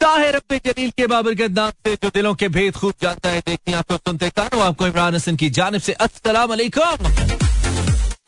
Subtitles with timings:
[0.00, 3.40] ताहिर रब्बे जलील के बाबर के नाम से जो दिलों के भेद खूब जानता है
[3.46, 6.48] देखिए आपको सुनते कानो आपको इमरान हसन की जानब से अस्सलाम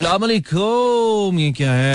[0.03, 1.95] वालेकुम ये क्या है?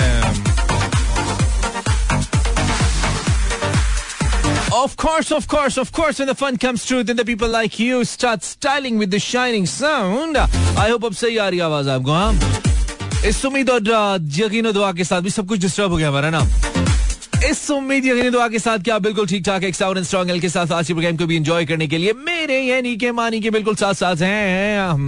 [4.73, 7.77] Of course, of course, of course, when the fun comes true, then the people like
[7.77, 10.37] you start styling with the shining sound.
[10.37, 12.33] I hope अब सही आ रही आवाज़ आपको हाँ?
[13.25, 13.81] इस उम्मीद और
[14.37, 16.39] यकीन दुआ के साथ भी सब कुछ डिस्टर्ब हो गया हमारा ना?
[17.49, 20.49] इस उम्मीद यकीन दुआ के साथ क्या बिल्कुल ठीक ठाक एक साउंड स्ट्रॉन्ग एल के
[20.49, 23.49] साथ आज के प्रोग्राम को भी एंजॉय करने के लिए मेरे यानी के मानी के
[23.51, 24.99] बिल्कुल साथ साथ हैं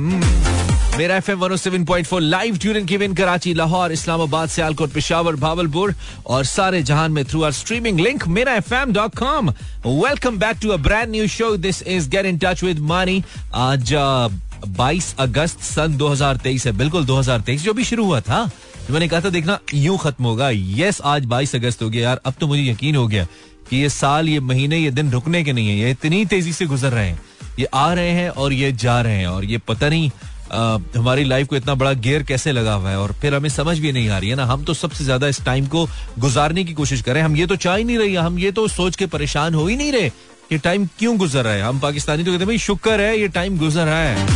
[0.97, 5.35] Mera F M one seven point four live tune given Karachi Lahore Islamabad Sialkot Peshawar
[5.45, 5.93] Bahawalpur
[6.27, 9.49] और सारे जहान में through our streaming link Mera F M dot com
[9.85, 13.23] welcome back to a brand new show this is get in touch with Mani
[13.69, 13.93] आज
[14.67, 18.49] बाईस अगस्त सन 2023 है। बिल्कुल 2023 जो भी शुरू हुआ था।
[18.89, 22.33] मैंने कहा था देखना यूँ खत्म होगा। यस आज बाईस अगस्त हो गया यार। अब
[22.39, 23.25] तो मुझे यकीन हो गया
[23.69, 26.65] कि ये साल ये महीने ये दिन रुकने के नहीं है। ये इतनी तेज़ी से
[26.65, 27.19] गुजर रहे हैं।
[27.59, 30.11] ये आ रहे हैं और ये जा रहे हैं। और ये पता नहीं
[30.51, 33.77] आ, हमारी लाइफ को इतना बड़ा गेयर कैसे लगा हुआ है। और फिर हमें समझ
[33.79, 35.85] भी नहीं आ रही है ना। हम तो सबसे ज़्यादा इस टाइम को
[36.19, 38.51] गुजारने की कोशिश कर रहे हैं। हम ये तो चाह ही नहीं रही हम ये
[38.51, 40.11] तो सोच के परेशान हो ही नहीं रहे
[40.51, 43.27] ये टाइम क्यों गुजर रहा है। हम पाकिस्तानी तो कहते हैं भाई शुक्र है ये
[43.29, 44.27] टाइम गुजर रहा है।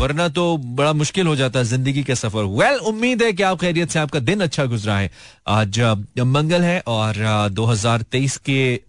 [0.00, 3.42] वरना तो बड़ा मुश्किल हो जाता है ज़िंदगी का सफ़र। वेल well, उम्मीद है कि
[3.42, 5.10] आप खैरियत से आपका दिन अच्छा गुजरा है।
[5.48, 5.80] आज
[6.18, 7.14] मंगल है और
[7.52, 8.80] 2023 के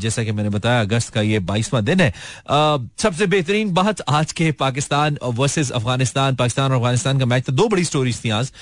[0.00, 2.12] जैसा कि मैंने बताया अगस्त का ये बाईसवां दिन है।
[2.98, 7.68] सबसे बेहतरीन बात आज के पाकिस्तान वर्सेस अफ़गानिस्तान। पाकिस्तान और अफ़गानिस्तान का मैच था दो
[7.68, 8.52] बड़ी स्टोरीज थी आज।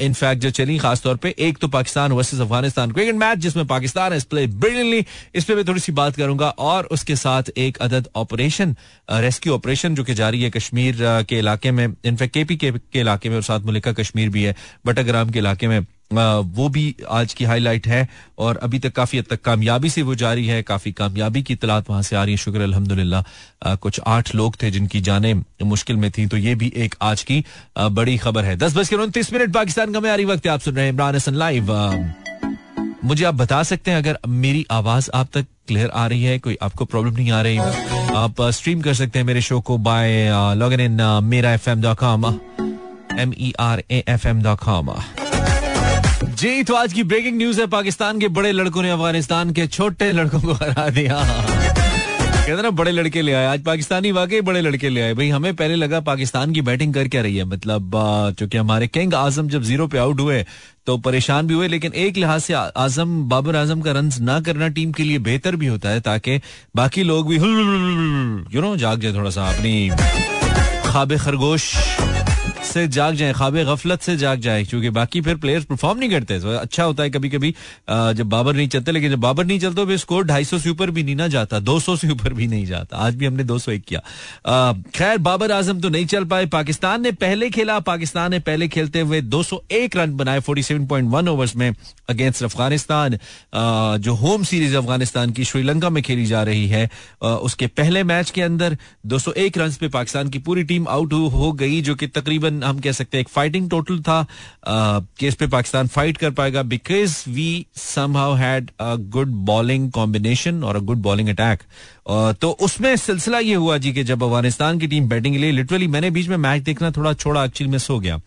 [0.00, 2.92] इनफैक्ट जो चली खासतौर पर एक तो Pakistan versus Afghanistan.
[2.92, 5.04] Cricket match जिसमें पाकिस्तान इस प्ले ब्रिलियंटली
[5.34, 8.76] इस पर मैं थोड़ी सी बात करूँगा और उसके साथ एक अदद ऑपरेशन
[9.10, 10.96] रेस्क्यू ऑपरेशन जो कि जारी है कश्मीर
[11.28, 15.30] के इलाके में इनफैक्ट के, के इलाके में और साथ मुलिका कश्मीर भी है बटाग्राम
[15.30, 15.80] के इलाके में
[16.12, 18.08] वो भी आज की हाईलाइट है
[18.38, 21.90] और अभी तक काफ़ी हद तक कामयाबी से वो जारी है काफ़ी कामयाबी की इतलात
[21.90, 26.10] वहाँ से आ रही है शुक्र अल्हम्दुलिल्लाह। कुछ आठ लोग थे जिनकी जाने मुश्किल में
[26.10, 27.44] थी तो ये भी एक आज की
[27.78, 30.60] बड़ी खबर है। दस बज के उनतीस मिनट पाकिस्तान का मैं आ रही वक्त आप
[30.60, 31.72] सुन रहे हैं इमरान हसन लाइव
[33.04, 36.56] मुझे आप बता सकते हैं अगर मेरी आवाज़ आप तक क्लियर आ रही है कोई
[36.62, 37.97] आपको प्रॉब्लम नहीं आ रही?
[38.18, 41.82] आप स्ट्रीम कर सकते हैं मेरे शो को बाय लॉग इन इन मेरा F M
[41.82, 42.26] dot com
[43.20, 44.94] M E R A F M dot com
[46.24, 50.10] जी तो आज की ब्रेकिंग न्यूज़ है, पाकिस्तान के बड़े लड़कों ने अफ़गानिस्तान के छोटे
[50.12, 51.18] लड़कों को हरा दिया।
[52.48, 55.54] कहते ना बड़े लड़के ले आए आज पाकिस्तानी वाकई बड़े लड़के ले आए भाई हमें
[55.56, 57.90] पहले लगा पाकिस्तान की बैटिंग कर क्या रही है मतलब
[58.38, 60.44] चूँकि हमारे किंग आज़म जब ज़ीरो पे आउट हुए
[60.86, 64.68] तो परेशान भी हुए लेकिन एक लिहाज से आज़म बाबर आज़म का रन ना करना
[64.78, 66.40] टीम के लिए बेहतर भी होता है ताकि
[66.76, 67.36] बाकी लोग भी
[68.54, 69.88] यू नो जाग जाए थोड़ा सा अपनी
[70.86, 71.72] खाबे खरगोश
[72.68, 76.38] से जाग जाए, खाबे गफलत से जाग जाए, क्योंकि बाकी फिर प्लेयर्स परफॉर्म नहीं करते।
[76.40, 77.54] तो अच्छा होता है कभी कभी
[77.88, 81.02] जब बाबर नहीं चलते, लेकिन जब बाबर नहीं चलते स्कोर ढाई सौ से ऊपर भी
[81.02, 83.72] नहीं ना जाता, दो सौ से ऊपर भी नहीं जाता। आज भी हमने दो सौ
[83.72, 84.00] एक किया।
[84.94, 89.00] खैर, बाबर आज़म तो नहीं चल पाए। पाकिस्तान ने पहले खेला, पाकिस्तान ने पहले खेलते
[89.00, 90.62] हुए दो सौ एक रन बनाए फोर्टी
[91.28, 91.70] ओवर्स में
[92.08, 93.18] अगेंस्ट अफ़गानिस्तान।
[93.98, 96.88] जो होम सीरीज़ अफ़गानिस्तान की श्रीलंका में खेली जा रही है
[97.22, 101.80] उसके पहले मैच के अंदर 201 रन पे पाकिस्तान की पूरी टीम आउट हो गई,
[101.82, 104.26] जो कि तकरीबन हम कह सकते हैं, एक फाइटिंग टोटल था।
[104.68, 110.62] कि इस पे पाकिस्तान फाइट कर पाएगा because we somehow had a good bowling combination
[110.64, 111.62] और अ गुड बॉलिंग अटैक
[112.40, 115.86] तो उसमें सिलसिला ये हुआ जी कि जब अफ़गानिस्तान की टीम बैटिंग के लिए लिटरली
[115.88, 118.20] मैंने बीच में मैच देखना थोड़ा छोड़ा एक्चुअली मिस हो गया।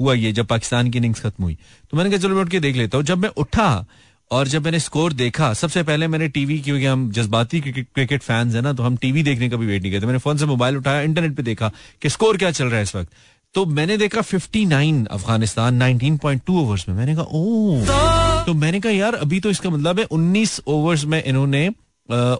[0.00, 1.56] हुआ ये जब पाकिस्तान की इनिंग्स खत्म हुई।
[1.90, 3.86] तो मैंने कहा, चलो मैं उठ के देख लेता हूँ। जब मैं उठा
[4.30, 8.60] और जब मैंने स्कोर देखा, सबसे पहले मैंने टीवी क्योंकि हम जज्बाती क्रिकेट फैंस है
[8.60, 11.00] ना तो हम टीवी देखने का भी वेट नहीं करते। मैंने फ़ोन से मोबाइल उठाया
[11.02, 11.70] इंटरनेट पे देखा
[12.02, 13.12] कि स्कोर क्या चल रहा है इस वक्त।
[13.54, 19.14] तो मैंने देखा 59 अफ़गानिस्तान 19.2 ओवर्स में। मैंने कहा ओ तो मैंने कहा, यार,
[19.14, 21.68] अभी तो इसका मतलब है 19 ओवर्स में इन्होंने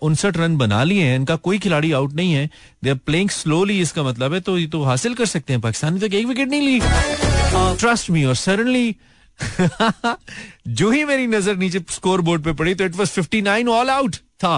[0.02, 2.48] उनसठ रन बना लिए हैं। इनका कोई खिलाड़ी आउट नहीं है।
[2.84, 5.94] दे आर प्लेइंग स्लोली इसका मतलब है तो ये तो हासिल कर सकते हैं। पाकिस्तान
[5.94, 6.80] ने तो एक विकेट नहीं ली।
[7.80, 8.94] ट्रस्ट मी और सडनली
[10.68, 13.90] जो ही मेरी नज़र नीचे स्कोर बोर्ड पे पड़ी तो it was fifty nine all
[13.90, 14.56] out था।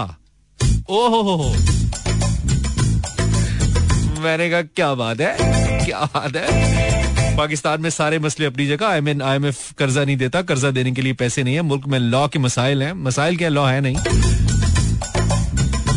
[0.89, 1.53] ओहो
[4.21, 5.62] मैंने कहा, क्या बात है?
[5.85, 7.37] क्या बात है?
[7.37, 10.91] पाकिस्तान में सारे मसले अपनी जगह आई मीन आई एम कर्जा नहीं देता, कर्जा देने
[10.91, 13.81] के लिए पैसे नहीं है, मुल्क में लॉ के मसाइल हैं। मसाइल क्या लॉ है
[13.81, 13.97] नहीं?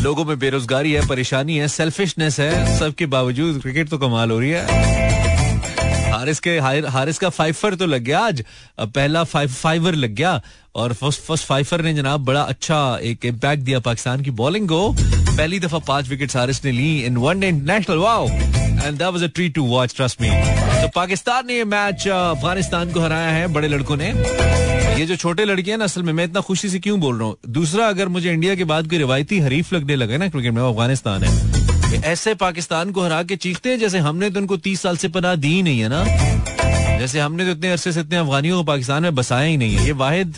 [0.02, 4.50] लोगों में बेरोजगारी है, परेशानी है सेल्फिशनेस है, सबके बावजूद क्रिकेट तो कमाल हो रही
[4.50, 5.05] है।
[6.26, 6.58] हारिस के
[6.88, 8.42] हारिस का फाइफर तो लग गया आज।
[8.80, 10.40] पहला फाइव फाइवर लग गया
[10.74, 14.80] और फ़र्स्ट फ़र्स्ट फाइफर ने जनाब बड़ा अच्छा एक इम्पैक्ट दिया पाकिस्तान की बॉलिंग को।
[14.98, 19.22] पहली दफ़ा पाँच विकेट हारिस ने ली in one day international wow and that was
[19.22, 20.30] a treat to watch trust me
[20.82, 24.12] तो पाकिस्तान ने ये मैच अफ़गानिस्तान को हराया है बड़े लड़कों ने।
[24.98, 27.28] ये जो छोटे लड़के हैं ना, असल में मैं इतना खुशी से क्यों बोल रहा
[27.28, 27.36] हूँ?
[27.48, 31.22] दूसरा, अगर मुझे इंडिया के बाद कोई रिवायती हरीफ लगने लगे ना क्रिकेट में अफ़गानिस्तान
[31.22, 31.65] है।
[32.04, 35.34] ऐसे पाकिस्तान को हरा के चीखते हैं जैसे हमने तो उनको तीस साल से पनाह
[35.36, 36.04] दी नहीं है ना?
[36.98, 39.86] जैसे हमने तो इतने अरसे से इतने अफगानियों को पाकिस्तान में बसाया ही नहीं है।
[39.86, 40.34] ये वाहिद,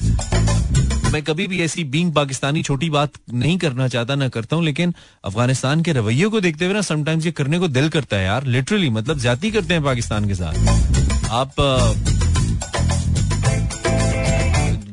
[1.12, 4.94] मैं कभी भी ऐसी बींग पाकिस्तानी छोटी बात नहीं करना चाहता, ना करता हूँ, लेकिन
[5.24, 8.44] अफ़गानिस्तान के रवैये को देखते हुए ना समटाइम्स ये करने को दिल करता है यार
[8.46, 11.54] लिटरली मतलब ज़्यादा करते हैं पाकिस्तान के साथ। आप,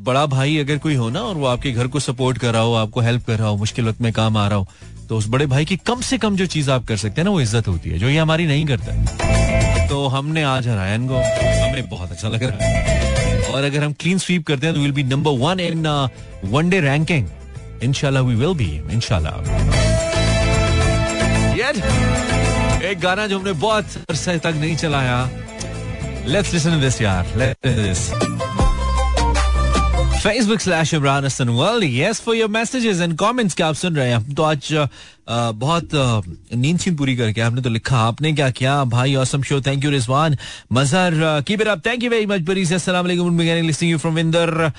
[0.06, 2.74] बड़ा भाई अगर कोई हो ना और वो आपके घर को सपोर्ट कर रहा हो,
[2.76, 4.68] आपको हेल्प कर रहा हो, मुश्किल वक्त में काम आ रहा हो
[5.10, 7.32] तो उस बड़े भाई की कम से कम जो चीज़ आप कर सकते हैं ना,
[7.32, 11.90] वो इज़्ज़त होती है, जो ये हमारी नहीं करता तो हमने आज हराया इनको हमें
[11.90, 15.04] बहुत अच्छा लग रहा है। और अगर हम क्लीन स्वीप करते हैं तो will be
[15.06, 15.88] number one in
[16.46, 17.28] one day ranking
[17.84, 19.30] इनशाला वी विल बी इनशाला
[22.86, 25.18] एक गाना जो हमने बहुत अरसे तक नहीं चलाया।
[26.28, 27.26] लेट्स लिसन दिस यार.
[27.38, 28.00] Let's this
[30.26, 34.08] Facebook slash Imran Hasan world yes for your messages and comments क्या आप सुन रहे
[34.10, 34.70] हैं। हम तो आज
[35.56, 35.90] बहुत
[36.56, 38.84] नींद सीन पूरी करके आपने तो लिखा। आपने क्या किया?
[38.86, 40.38] भाई awesome show thank you Rizwan
[40.74, 44.72] Mazhar keep it up thank you very much बरी अस्सलाम वालेकुम लिसनिंग यू फ्रॉम विंदर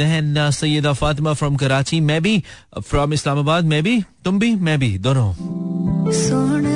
[0.00, 2.42] देन सैयदा फातिमा फ्रॉम कराची मैं भी
[2.80, 6.71] फ्रॉम इस्लामाबाद मैं भी, तुम भी, मैं भी, दोनों।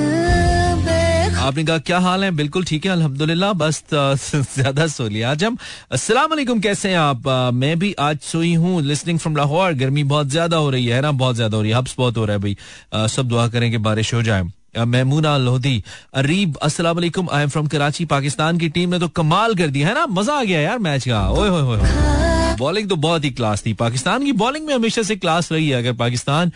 [1.47, 2.29] आपने कहा, क्या हाल है?
[2.31, 5.57] बिल्कुल ठीक है, अल्हम्दुलिल्लाह। बस ज़्यादा सो लिया आज हम,
[5.91, 7.27] अस्सलाम कैसे हैं आप?
[7.53, 11.11] मैं भी आज सोई हूँ लिसनिंग फ्रॉम लाहौर गर्मी बहुत ज़्यादा हो रही है ना?
[11.13, 13.77] बहुत ज़्यादा हो रही है। हब्स बहुत हो रहा है भाई। सब दुआ करें कि
[13.79, 14.43] बारिश हो जाए।
[14.77, 15.83] महमूना लोधी,
[16.13, 19.93] अरीब, अस्सलाम I am from Karachi Pakistan की टीम ने तो कमाल कर दिया है
[19.95, 20.05] ना?
[20.09, 23.73] मज़ा आ गया यार मैच का। ओए होए होए बॉलिंग तो बहुत ही क्लास थी।
[23.75, 26.51] पाकिस्तान की बॉलिंग में हमेशा से क्लास रही है। अगर पाकिस्तान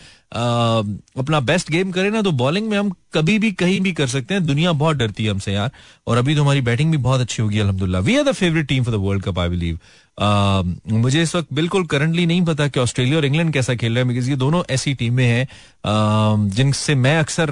[1.18, 4.34] अपना बेस्ट गेम करे ना तो बॉलिंग में हम कभी भी कहीं भी कर सकते
[4.34, 5.70] हैं। दुनिया बहुत डरती है हमसे यार।
[6.06, 8.84] और अभी तो हमारी बैटिंग भी बहुत अच्छी होगी, अलहमदुल्ला। We are the favourite team
[8.84, 9.78] for the world cup I believe
[10.18, 14.08] मुझे इस वक्त बिल्कुल करंटली नहीं पता कि ऑस्ट्रेलिया और इंग्लैंड कैसा खेल रहे हैं
[14.08, 17.50] बिकॉज़ ये दोनों ऐसी टीमें हैं जिनसे मैं अक्सर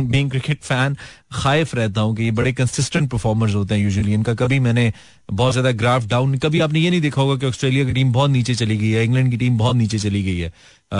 [0.00, 0.96] बीइंग क्रिकेट फ़ैन
[1.32, 4.92] खाइफ रहता हूँ कि ये बड़े कंसिस्टेंट परफॉर्मर्स होते हैं यूजुअली इनका कभी मैंने
[5.32, 8.30] बहुत ज़्यादा ग्राफ डाउन कभी आपने ये नहीं देखा होगा कि ऑस्ट्रेलिया की टीम बहुत
[8.30, 10.52] नीचे चली गई है, इंग्लैंड की टीम बहुत नीचे चली गई है।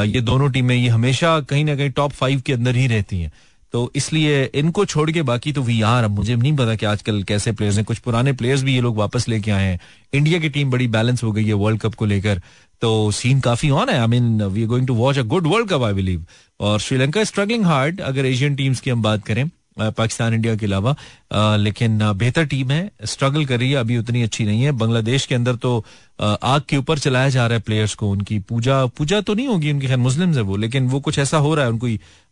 [0.09, 3.33] ये दोनों टीमें ये हमेशा कहीं ना कहीं टॉप फाइव के अंदर ही रहती हैं।
[3.75, 7.53] तो इसलिए इनको छोड़ के बाकी तो वी आर। मुझे नहीं पता कि आजकल कैसे
[7.53, 9.81] प्लेयर्स हैं। कुछ पुराने प्लेयर्स भी ये लोग वापस लेके आए हैं।
[10.15, 12.41] इंडिया की टीम बड़ी बैलेंस हो गई है वर्ल्ड कप को लेकर।
[12.83, 15.69] तो सीन काफ़ी ऑन है। I mean we are going to watch a good world
[15.69, 16.25] cup I believe
[16.61, 19.45] और श्रीलंका स्ट्रगलिंग हार्ड अगर एशियन टीम्स की हम बात करें
[19.79, 20.97] पाकिस्तान, इंडिया के अलावा।
[21.57, 25.35] लेकिन बेहतर टीम है, स्ट्रगल कर रही है, अभी उतनी अच्छी नहीं है। बांग्लादेश के
[25.35, 25.85] अंदर तो
[26.23, 29.73] आग के ऊपर चलाया जा रहा है प्लेयर्स को, उनकी पूजा पूजा तो नहीं होगी
[29.73, 31.87] उनकी, खैर मुस्लिम है वो, लेकिन वो कुछ ऐसा हो रहा है, उनको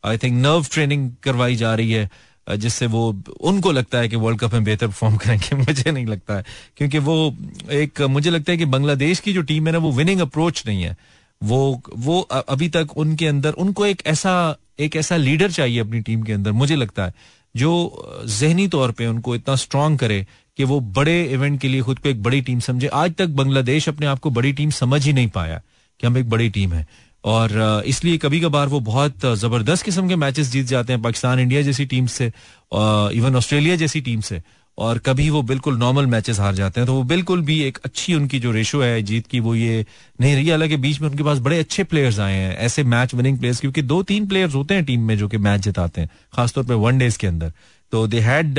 [0.08, 2.10] आई थिंक नर्व ट्रेनिंग करवाई जा रही है
[2.56, 6.34] जिससे वो, उनको लगता है कि वर्ल्ड कप में बेहतर परफॉर्म करेंगे, मुझे नहीं लगता
[6.34, 6.44] है।
[6.76, 7.36] क्योंकि वो
[7.70, 10.82] एक, मुझे लगता है कि बांग्लादेश की जो टीम है ना, वो विनिंग अप्रोच नहीं
[10.82, 10.96] है।
[11.42, 16.22] वो वो अभी तक उनके अंदर, उनको एक ऐसा एक ऐसा लीडर चाहिए अपनी टीम
[16.22, 17.14] के अंदर, मुझे लगता है,
[17.54, 20.26] जो जहनी तौर पे उनको इतना स्ट्रांग करे
[20.58, 23.88] कि वो बड़े इवेंट के लिए खुद को एक बड़ी टीम समझे। आज तक बांग्लादेश
[23.88, 25.60] अपने आप को बड़ी टीम समझ ही नहीं पाया
[26.00, 26.86] कि हम एक बड़ी टीम है।
[27.24, 31.62] और इसलिए कभी कभार वो बहुत ज़बरदस्त किस्म के मैचेस जीत जाते हैं, पाकिस्तान इंडिया
[31.62, 32.26] जैसी टीम से
[32.74, 34.42] इवन ऑस्ट्रेलिया जैसी टीम से।
[34.78, 38.14] और कभी वो बिल्कुल नॉर्मल मैचेस हार जाते हैं तो वो बिल्कुल भी एक अच्छी
[38.14, 39.84] उनकी जो रेशो है जीत की, वो ये
[40.20, 43.38] नहीं रही। हालाँकि बीच में उनके पास बड़े अच्छे प्लेयर्स आए हैं, ऐसे मैच विनिंग
[43.38, 46.64] प्लेयर्स क्योंकि दो तीन प्लेयर्स होते हैं टीम में जो कि मैच जिताते हैं, खासतौर
[46.64, 47.52] पर वन डेज़ के अंदर।
[47.92, 48.58] तो they had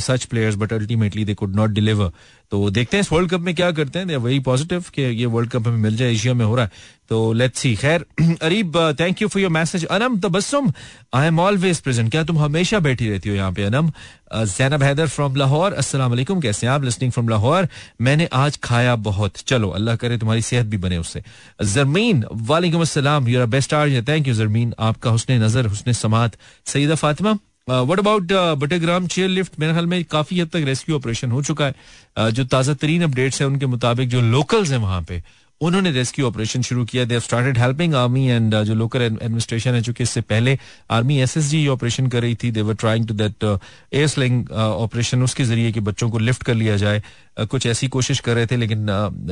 [0.00, 2.10] such players but ultimately they could not deliver
[2.52, 5.50] तो देखते हैं इस वर्ल्ड कप में क्या करते हैं। वही पॉजिटिव कि ये वर्ल्ड
[5.50, 6.70] कप हमें मिल जाए एशिया में हो रहा है।
[7.08, 8.04] तो लेट्स सी खैर,
[8.42, 10.72] Areeb thank you for your message Anam Tabassum
[11.14, 13.90] I am always present क्या तुम हमेशा बैठी रहती हो यहाँ पे, अनम?
[14.34, 16.84] जैनब हैदर फ्रॉम लाहौर वालेकुम कैसे हैं आप?
[16.84, 17.68] लिसनिंग फ्रॉम लाहौर
[18.00, 21.22] मैंने आज खाया बहुत। चलो, अल्लाह करे तुम्हारी सेहत भी बने उससे।
[21.64, 23.28] जरमीन, वालेकुम अस्सलाम.
[23.28, 24.74] Your best are thank you Zarmeen.
[24.78, 26.36] आपका हुसने नज़र, हुसने समात।
[26.66, 27.38] Saeeda Fatima?
[27.68, 31.66] What about Battagram chair lift मेरे ख्याल में काफ़ी हद तक रेस्क्यू ऑपरेशन हो चुका
[31.66, 31.74] है।
[32.18, 35.22] Uh, जो ताज़ा तरीन अपडेट्स है उनके मुताबिक जो लोकल्स हैं वहाँ पे
[35.60, 40.02] उन्होंने रेस्क्यू ऑपरेशन शुरू किया। They started helping army and जो लोकल एडमिनिस्ट्रेशन है चूँकि
[40.02, 40.58] इससे पहले
[40.90, 45.22] army S S G operation कर रही थी they're trying to that air sling operation
[45.22, 47.02] उसके ज़रिए कि बच्चों को लिफ्ट कर लिया जाए।
[47.40, 48.90] कुछ ऐसी कोशिश कर रहे थे, लेकिन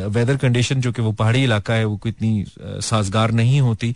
[0.09, 3.95] वेदर कंडीशन जो कि वो पहाड़ी इलाका है, वो इतनी साजगार नहीं होती।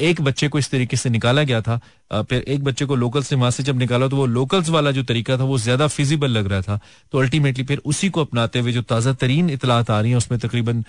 [0.00, 3.38] एक बच्चे को इस तरीके से निकाला गया था। फिर एक बच्चे को लोकल्स ने
[3.38, 6.46] वहाँ से जब निकाला तो वो लोकल्स वाला जो तरीका था, वो ज़्यादा फिजिबल लग
[6.46, 6.78] रहा था।
[7.12, 10.38] तो अल्टीमेटली फिर उसी को अपनाते हुए जो ताज़ा तरीन इतलात आ रही है, उसमें
[10.40, 10.84] तकरीबन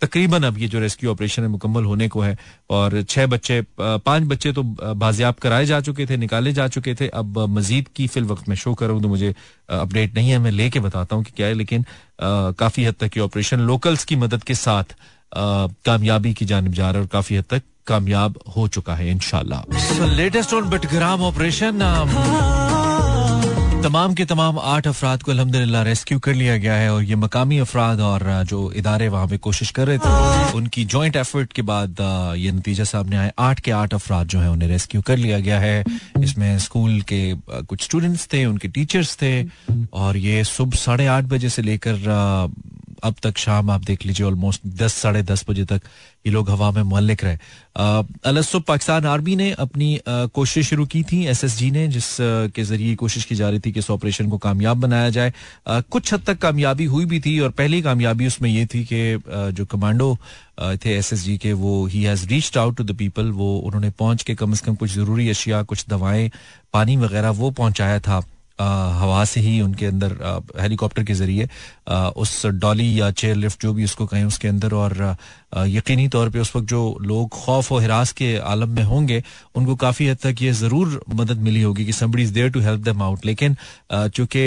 [0.00, 2.36] तकरीबन अब ये जो रेस्क्यू ऑपरेशन है, मुकम्मल होने को है।
[2.70, 7.08] और छह बच्चे पाँच बच्चे तो बाजियाब कराए जा चुके थे, निकाले जा चुके थे।
[7.10, 9.34] अब मजीद की फिल वक्त में शो करूँ तो मुझे
[9.70, 11.84] अपडेट नहीं है। मैं लेके बताता हूँ कि क्या है लेकिन
[12.62, 14.96] काफ़ी हद तक ये ऑपरेशन लोकल्स की मदद के साथ
[15.88, 19.64] कामयाबी की जानब जा रहा है और काफ़ी हद तक कामयाब हो चुका है इनशाला
[20.16, 21.82] लेटेस्ट ऑन बटग्राम ऑपरेशन
[23.84, 27.58] तमाम के तमाम आठ अफराद को अलहमदिल्ला रेस्क्यू कर लिया गया है और ये मकामी
[27.58, 31.96] अफराद और जो इदारे वहाँ पे कोशिश कर रहे थे, उनकी ज्वाइंट एफर्ट के बाद
[32.38, 35.58] ये नतीजा सामने आया आठ के आठ अफराद जो है उन्हें रेस्क्यू कर लिया गया
[35.60, 35.84] है।
[36.22, 39.34] इसमें स्कूल के कुछ स्टूडेंट्स थे, उनके टीचर्स थे
[39.92, 41.96] और ये सुबह साढ़े आठ बजे से लेकर
[43.04, 45.80] अब तक शाम आप देख लीजिए ऑलमोस्ट दस, साढ़े दस बजे तक
[46.26, 47.38] ये लोग हवा में मुहल्लिक रहे।
[48.24, 52.16] अलसो पाकिस्तान आर्मी ने अपनी कोशिश शुरू की थी, एसएसजी ने, जिस
[52.54, 55.32] के ज़रिए कोशिश की जा रही थी कि इस ऑपरेशन को कामयाब बनाया जाए।
[55.68, 59.64] कुछ हद तक कामयाबी हुई भी थी और पहली कामयाबी उसमें ये थी कि जो
[59.66, 60.16] कमांडो
[60.84, 64.34] थे एसएसजी के, वो ही has reached out to the people वो, उन्होंने पहुँच के
[64.34, 66.30] कम से कम कुछ ज़रूरी अशिया, कुछ दवाएँ,
[66.72, 68.22] पानी वगैरह वो पहुँचाया था।
[68.58, 70.16] हवा से ही उनके अंदर
[70.60, 71.48] हेलीकॉप्टर के ज़रिए
[72.16, 75.16] उस डॉली या चेयर लिफ्ट जो भी उसको कहें उसके अंदर और
[75.68, 79.22] यकीनी तौर पे उस वक्त जो लोग खौफ और हिरास के आलम में होंगे,
[79.54, 82.80] उनको काफ़ी हद तक ये ज़रूर मदद मिली होगी कि somebody is there to help
[82.80, 83.56] them out लेकिन
[83.92, 84.38] चूँकि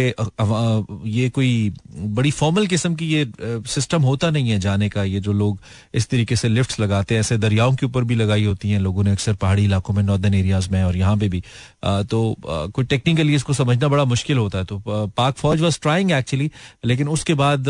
[1.12, 3.26] ये कोई बड़ी फॉर्मल किस्म की ये
[3.68, 5.60] सिस्टम होता नहीं है जाने का, ये जो लोग
[5.94, 9.04] इस तरीके से लिफ्ट लगाते हैं, ऐसे दरियाओं के ऊपर भी लगाई होती हैं, लोगों
[9.04, 11.44] ने अक्सर पहाड़ी इलाकों में नॉर्दर्न एरियाज़ में और यहाँ पे भी।
[11.84, 14.82] तो कोई टेक्निकली इसको समझना बड़ा मुश्किल होता है तो
[15.18, 16.50] पाक फौज वॉज़ ट्राइंग एक्चुअली
[16.86, 17.68] लेकिन उसके बाद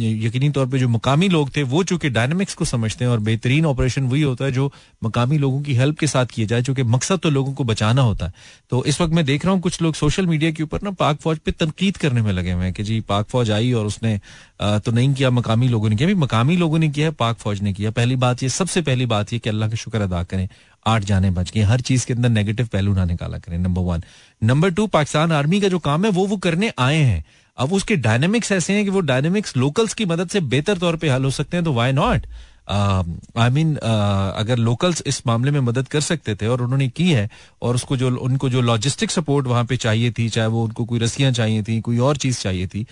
[0.00, 3.66] यकीनी तौर पर जो मुकामी लोग थे, वो चूँकि डायनेमिक्स को समझते हैं और बेहतरीन
[3.66, 4.70] ऑपरेशन वही होता है जो
[5.04, 8.26] मकामी लोगों की हेल्प के साथ किया जाए, चूँकि मकसद तो लोगों को बचाना होता
[8.26, 8.32] है।
[8.70, 11.20] तो इस वक्त मैं देख रहा हूँ कुछ लोग सोशल मीडिया के ऊपर ना पाक
[11.20, 14.18] फौज पे तनकीद करने में लगे हुए हैं कि जी, पाक फौज आई और उसने
[14.60, 17.90] तो नहीं किया, मकामी लोगों ने किया। मकामी लोगों ने किया पाक फौज ने किया।
[17.90, 20.48] पहली बात ये, सबसे पहली बात ये कि अल्लाह का शुक्र अदा करें।
[20.86, 24.02] आठ जाने बच गए। हर चीज़ के अंदर नेगेटिव पहलू ना निकाला करें number one
[24.42, 27.24] number two Pakistan army का जो काम है, वो वो करने आए हैं।
[27.58, 31.08] अब उसके डायनेमिक्स ऐसे हैं कि वो डायनेमिक्स लोकल्स की मदद से बेहतर तौर पे
[31.08, 32.26] हल हो सकते हैं तो वाई नॉट
[32.70, 37.28] आई मीन अगर लोकल्स इस मामले में मदद कर सकते थे और उन्होंने की है
[37.62, 40.98] और उसको जो, उनको जो लॉजिस्टिक सपोर्ट वहाँ पे चाहिए थी, चाहे वो उनको कोई
[40.98, 42.86] रस्सियाँ चाहिए थी, कोई और चीज़ चाहिए थी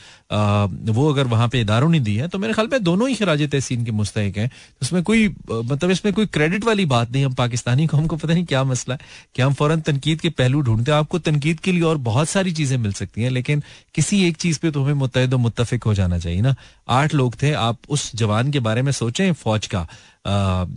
[0.93, 3.43] वो अगर वहाँ पे इदारों ने दी है तो मेरे ख्याल में दोनों ही खराज
[3.51, 4.51] तहसीन के मुस्तक हैं।
[4.83, 8.45] उसमें कोई मतलब इसमें कोई क्रेडिट वाली बात नहीं, हम पाकिस्तानी को, हमको पता नहीं
[8.47, 9.01] क्या मसला है
[9.35, 12.53] कि हम फ़ौरन तनकीद के पहलू ढूंढते हैं। आपको तनकीद के लिए और बहुत सारी
[12.53, 13.63] चीज़ें मिल सकती हैं, लेकिन
[13.95, 16.55] किसी एक चीज़ पे तो हमें मुतहद मुतफिक हो जाना चाहिए ना।
[16.91, 19.87] आठ लोग थे, आप उस जवान के बारे में सोचें, फौज का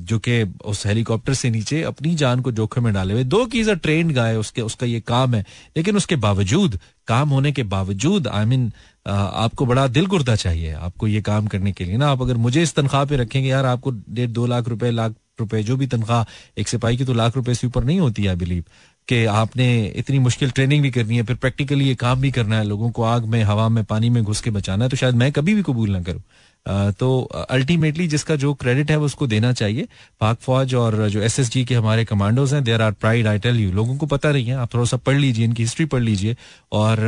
[0.02, 3.64] जो कि उस हेलीकॉप्टर से नीचे अपनी जान को जोखिम में डाले हुए, दो की
[3.66, 5.46] ट्रेंड गाय, उसके, उसका ये काम है,
[5.78, 8.72] लेकिन उसके बावजूद, काम होने के बावजूद आई मीन
[9.06, 12.62] आपको बड़ा दिल गुर्दा चाहिए आपको ये काम करने के लिए ना, आप अगर मुझे
[12.64, 16.26] इस तनख्वाह पे रखेंगे, यार आपको डेढ़, दो लाख रुपए लाख रुपए, जो भी तनख्वाह,
[16.58, 18.64] एक सिपाही की तो लाख रुपए से ऊपर नहीं होती आई बिलीव
[19.08, 19.68] कि आपने
[19.98, 23.04] इतनी मुश्किल ट्रेनिंग भी करनी है, फिर प्रैक्टिकली ये काम भी करना है, लोगों को
[23.04, 25.64] आग में, हवा में, पानी में घुस के बचाना है तो शायद मैं कभी भी
[25.64, 26.22] कबूल ना करूँ।
[26.66, 29.88] तो अल्टीमेटली जिसका जो क्रेडिट है उसको देना चाहिए।
[30.22, 33.40] पाक फौज और जो एस एस जी के हमारे कमांडोज हैं they're our pride I
[33.40, 36.02] tell you लोगों को पता नहीं है। आप थोड़ा सा पढ़ लीजिए, इनकी हिस्ट्री पढ़
[36.02, 36.36] लीजिए
[36.72, 37.00] और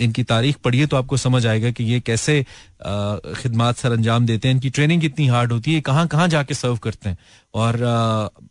[0.00, 2.42] इनकी तारीख पढ़िए तो आपको समझ आएगा कि ये कैसे
[2.82, 6.76] खिदमात सर अंजाम देते हैं। इनकी ट्रेनिंग कितनी हार्ड होती है कहाँ कहाँ जाके सर्व
[6.78, 7.18] करते हैं।
[7.54, 7.76] और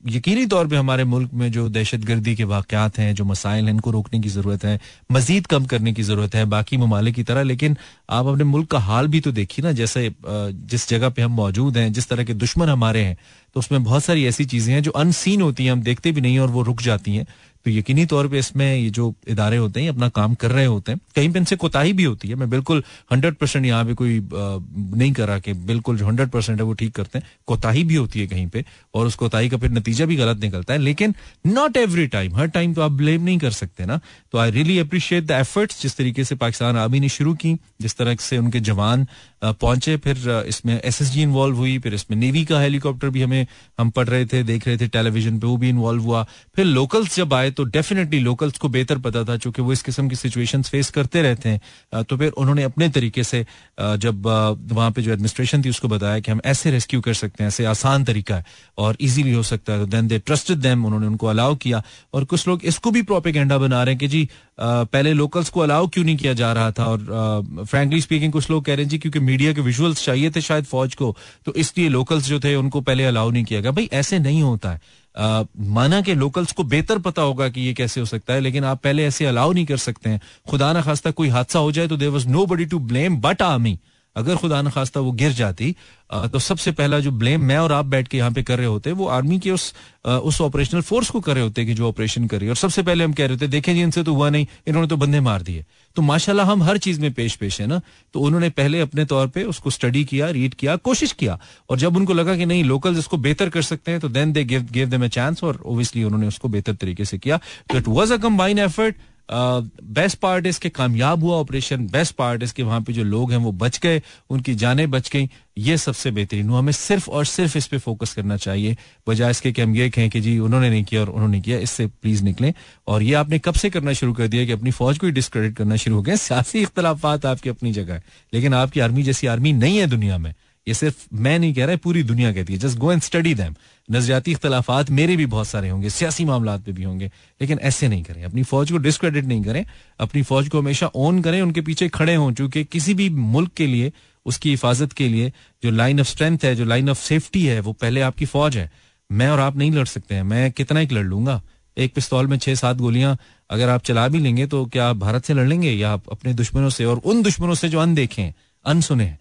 [0.10, 3.74] यकीनी तौर पे हमारे मुल्क में जो दहशत गर्दी के वाकत हैं, जो मसाइल हैं,
[3.74, 4.80] इनको रोकने की ज़रूरत है,
[5.12, 7.78] मजीद कम करने की ज़रूरत है, बाकी ममालिक की तरह। लेकिन
[8.10, 11.78] आप अपने मुल्क का हाल भी तो देखिए ना, जैसे जिस जगह पे हम मौजूद
[11.78, 13.18] हैं, जिस तरह के दुश्मन हमारे हैं
[13.56, 16.40] तो उसमें बहुत सारी ऐसी चीज़ें हैं जो अनसीन होती हैं, हम देखते भी नहीं
[16.40, 17.26] और वो रुक जाती हैं।
[17.66, 20.92] तो यकीनी तौर पे इसमें ये जो इदारे होते हैं अपना काम कर रहे होते
[20.92, 24.20] हैं। कहीं पे इनसे कोताही भी होती है, मैं बिल्कुल हंड्रेड परसेंट यहाँ पे कोई
[24.32, 28.20] नहीं करा कि बिल्कुल जो हंड्रेड परसेंट है वो ठीक करते हैं। कोताही भी होती
[28.20, 31.16] है कहीं पे और उस कोताही का फिर नतीजा भी गलत निकलता है। लेकिन
[31.48, 34.00] नॉट एवरी टाइम हर टाइम तो आप ब्लेम नहीं कर सकते ना।
[34.32, 37.98] तो I really appreciate the efforts जिस तरीके से पाकिस्तान आर्मी ने शुरू की, जिस
[37.98, 39.08] तरह से उनके जवान
[39.44, 43.46] पहुँचे, फिर इसमें एस एस जी इन्वॉल्व हुई, फिर इसमें नेवी का हेलीकॉप्टर भी हमें,
[43.80, 47.16] हम पढ़ रहे थे, देख रहे थे टेलीविज़न पे वो भी इन्वॉल्व हुआ। फिर लोकल्स
[47.16, 50.62] जब आए तो डेफिनेटली लोकल्स को बेहतर पता था, चूँकि वो इस किस्म की सिचुएशन
[50.64, 53.46] फेस करते रहते हैं। तो फिर उन्होंने अपने तरीके से
[53.78, 54.26] जब
[54.72, 57.66] वहाँ पे जो एडमिनिस्ट्रेशन थी, उसको बताया कि हम ऐसे रेस्क्यू कर सकते हैं, ऐसे
[57.66, 58.46] आसान तरीका है
[58.78, 61.84] और इजीली हो सकता है। देन दे ट्रस्टेड देम उन्होंने उनको अलाउ किया
[62.14, 64.28] और कुछ लोग इसको भी प्रोपेगेंडा बना रहे हैं कि जी
[64.60, 66.86] पहले लोकल्स को अलाउ क्यों नहीं किया जा रहा था?
[66.86, 70.42] और फ्रेंकली स्पीकिंग कुछ लोग कह रहे हैं जी, क्योंकि मीडिया के विजुअल्स चाहिए थे
[70.42, 73.90] शायद फौज को तो इसलिए लोकल्स जो थे, उनको पहले अलाउ नहीं किया गया। भाई,
[73.94, 74.82] ऐसे नहीं होता है।
[75.16, 78.82] माना के लोकल्स को बेहतर पता होगा कि ये कैसे हो सकता है, लेकिन आप
[78.84, 81.98] पहले ऐसे अलाउ नहीं कर सकते हैं। खुदा ना खास्ता कोई हादसा हो जाए तो
[81.98, 83.78] there was nobody to blame but army
[84.16, 85.76] अगर खुदा न खास्ता वो गिर जाती
[86.14, 88.92] तो सबसे पहला जो ब्लेम मैं और आप बैठ के यहाँ पे कर रहे होते,
[88.92, 89.74] वो आर्मी के उस
[90.06, 93.14] उस ऑपरेशनल फोर्स को कर रहे होते कि जो ऑपरेशन कर। और सबसे पहले हम
[93.14, 95.64] कह रहे थे देखें जी, इनसे तो हुआ नहीं, इन्होंने तो बंदे मार दिए।
[95.96, 97.82] तो माशाल्लाह हम हर चीज़ में पेश पेश है ना?
[98.14, 101.40] तो उन्होंने पहले अपने तौर पर उसको स्टडी किया, रीड किया, कोशिश किया।
[101.70, 104.44] और जब उनको लगा कि नहीं लोकल इसको बेहतर कर सकते हैं तो then they
[104.44, 107.38] give give them chance और ओबियसली उन्होंने उसको बेहतर तरीके से किया।
[107.70, 108.96] तो it was a combine effort
[109.32, 113.52] best part इसके कामयाब हुआ ऑपरेशन बेस्ट पार्ट इसके वहाँ पे जो लोग हैं वो
[113.52, 117.68] बच गए, उनकी जानें बच गई। ये सबसे बेहतरीन हुआ। हमें सिर्फ़ और सिर्फ़ इस
[117.68, 118.78] पे फोकस करना चाहिए।
[119.08, 121.88] बजाय इसके कि हम ये कहें कि जी, उन्होंने नहीं किया और उन्होंने किया, इससे
[121.88, 122.54] प्लीज़ निकलें।
[122.88, 125.58] और ये आपने कब से करना शुरू कर दिया कि अपनी फौज को ही डिस्क्रेडिट
[125.58, 126.16] करना शुरू हो गया?
[126.16, 128.04] सियासी इख्तलाफात आपकी अपनी जगह है।
[128.34, 130.34] लेकिन आपकी आर्मी जैसी आर्मी नहीं है दुनिया में।
[130.68, 133.34] ये सिर्फ़ मैं नहीं कह रहा है पूरी दुनिया कहती है। Just go and study
[133.34, 133.56] them
[133.92, 138.04] नजरियाती इख्तलाफात मेरे भी बहुत सारे होंगे, सियासी मामला पे भी होंगे, लेकिन ऐसे नहीं
[138.04, 139.66] करें। अपनी फौज को डिस्क्रेडिट नहीं करें।
[140.00, 143.68] अपनी फौज को हमेशा ऑन करें, उनके पीछे खड़े हों, चूँकि किसी भी मुल्क के
[143.68, 143.92] लिए,
[144.26, 145.32] उसकी हिफाजत के लिए
[145.64, 148.72] जो लाइन ऑफ़ स्ट्रेंथ है, जो लाइन ऑफ़ सेफ्टी है, वो पहले आपकी फौज है।
[149.12, 151.42] मैं और आप नहीं लड़ सकते हैं। मैं कितना एक लड़ लूँगा?
[151.78, 153.18] एक पिस्तौल में छह, सात गोलियाँ
[153.50, 155.72] अगर आप चला भी लेंगे तो क्या आप भारत से लड़ लेंगे?
[155.72, 158.34] या आप अपने दुश्मनों से और उन दुश्मनों से जो अनदेखे हैं,
[158.66, 159.20] अनसुने हैं?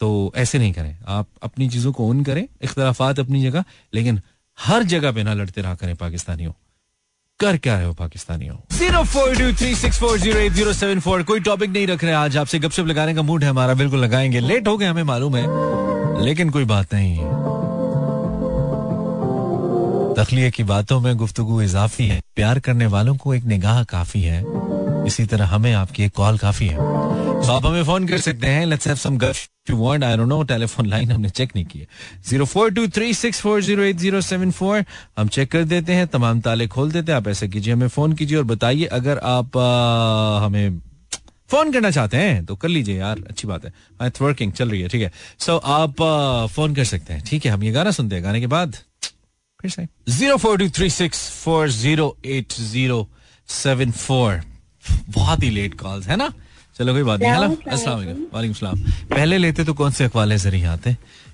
[0.00, 3.64] तो ऐसे नहीं करें। आप अपनी चीज़ों को ओन करें, इख्तलाफात अपनी जगह,
[3.94, 4.20] लेकिन
[4.58, 6.52] हर जगह पे ना लड़ते रहा करें पाकिस्तानियों।
[7.40, 8.56] कर क्या रहे हो पाकिस्तानियों?
[8.76, 12.04] Zero four two three six four zero eight zero seven four, कोई टॉपिक नहीं रख
[12.04, 15.02] रहे आज। आपसे गपशप लगाने का मूड है हमारा, बिल्कुल लगाएँगे। लेट हो गए हमें
[15.02, 15.44] मालूम है,
[16.24, 17.36] लेकिन कोई बात नहीं। है
[20.14, 24.42] तखलिए की बातों में गुफ्तगु इजाफी है। प्यार करने वालों को एक निगाह काफ़ी है।
[25.08, 28.64] इसी तरह हमें आपकी एक कॉल काफ़ी है। तो आप हमें फ़ोन कर सकते हैं।
[28.66, 29.18] Let's have some
[29.70, 32.44] you want I don't know telephone line हमने चेक नहीं की
[34.52, 34.84] फोर
[35.18, 38.12] हम चेक कर देते हैं तमाम ताले खोल देते हैं। आप ऐसे कीजिए हमें फ़ोन
[38.12, 40.80] कीजिए और बताइए। अगर आप आ, हमें
[41.50, 43.72] फ़ोन करना चाहते हैं तो कर लीजिए यार। अच्छी बात है।
[44.22, 47.46] वर्किंग चल रही है ठीक है। सो so, आप आ, फ़ोन कर सकते हैं। ठीक
[47.46, 48.76] है हम ये गाना सुनते हैं। गाने के बाद
[49.62, 53.08] फिर से। Zero four two three six four zero eight zero
[53.48, 54.40] seven four
[55.08, 56.32] बहुत ही लेट कॉल्स है ना?
[56.78, 57.98] चलो कोई बात नहीं हेलो अस्सलाम
[58.32, 58.80] वालेकुम। सलाम।
[59.10, 60.90] पहले लेते तो कौन से अखबाले ज़रिए आते?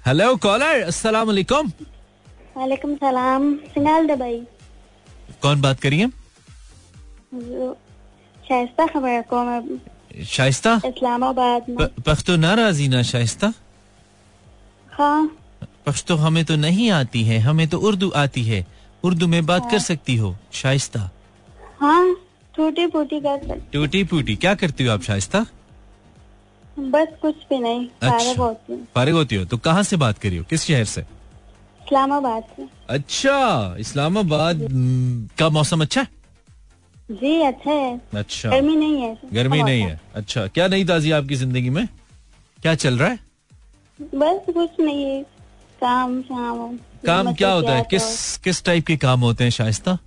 [0.07, 1.73] हेलो कॉलर अस्सलाम वालेकुम
[2.57, 4.41] वालेकुम सलाम। सिंगाल दबाई
[5.43, 6.09] कौन बात करिए
[8.49, 10.81] शाइस्ता खबर को मैं शाइस्ता?
[10.87, 13.53] इस्लामाबाद में। पख्तो नाराजी ना शाइस्ता?
[14.93, 15.37] हाँ।
[15.87, 18.67] पख्तो हमें तो नहीं आती है हमें तो उर्दू आती है।
[19.05, 21.11] उर्दू में बात हाँ। कर सकती हो शाइस्ता।
[21.81, 22.15] हाँ।
[22.57, 25.45] टूटी फूटी कर टूटी फूटी क्या करती हो आप शाइस्ता?
[26.79, 30.37] बस कुछ भी नहीं फारिग होती हूँ। फारिग होती हो तो कहाँ से बात करी
[30.37, 30.45] हो?
[30.51, 31.01] किस शहर से?
[31.01, 34.69] इस्लामाबाद से। अच्छा इस्लामाबाद
[35.39, 36.09] का मौसम अच्छा है?
[37.11, 41.35] जी अच्छा है। अच्छा। गर्मी नहीं है। गर्मी नहीं है। अच्छा क्या नहीं ताजी आपकी
[41.37, 41.87] ज़िंदगी में?
[42.63, 43.19] क्या चल रहा है?
[43.99, 45.23] बस कुछ नहीं है
[45.81, 47.83] काम शाम। काम क्या होता है?
[47.91, 49.99] किस किस टाइप के काम होते हैं शाइस्ता?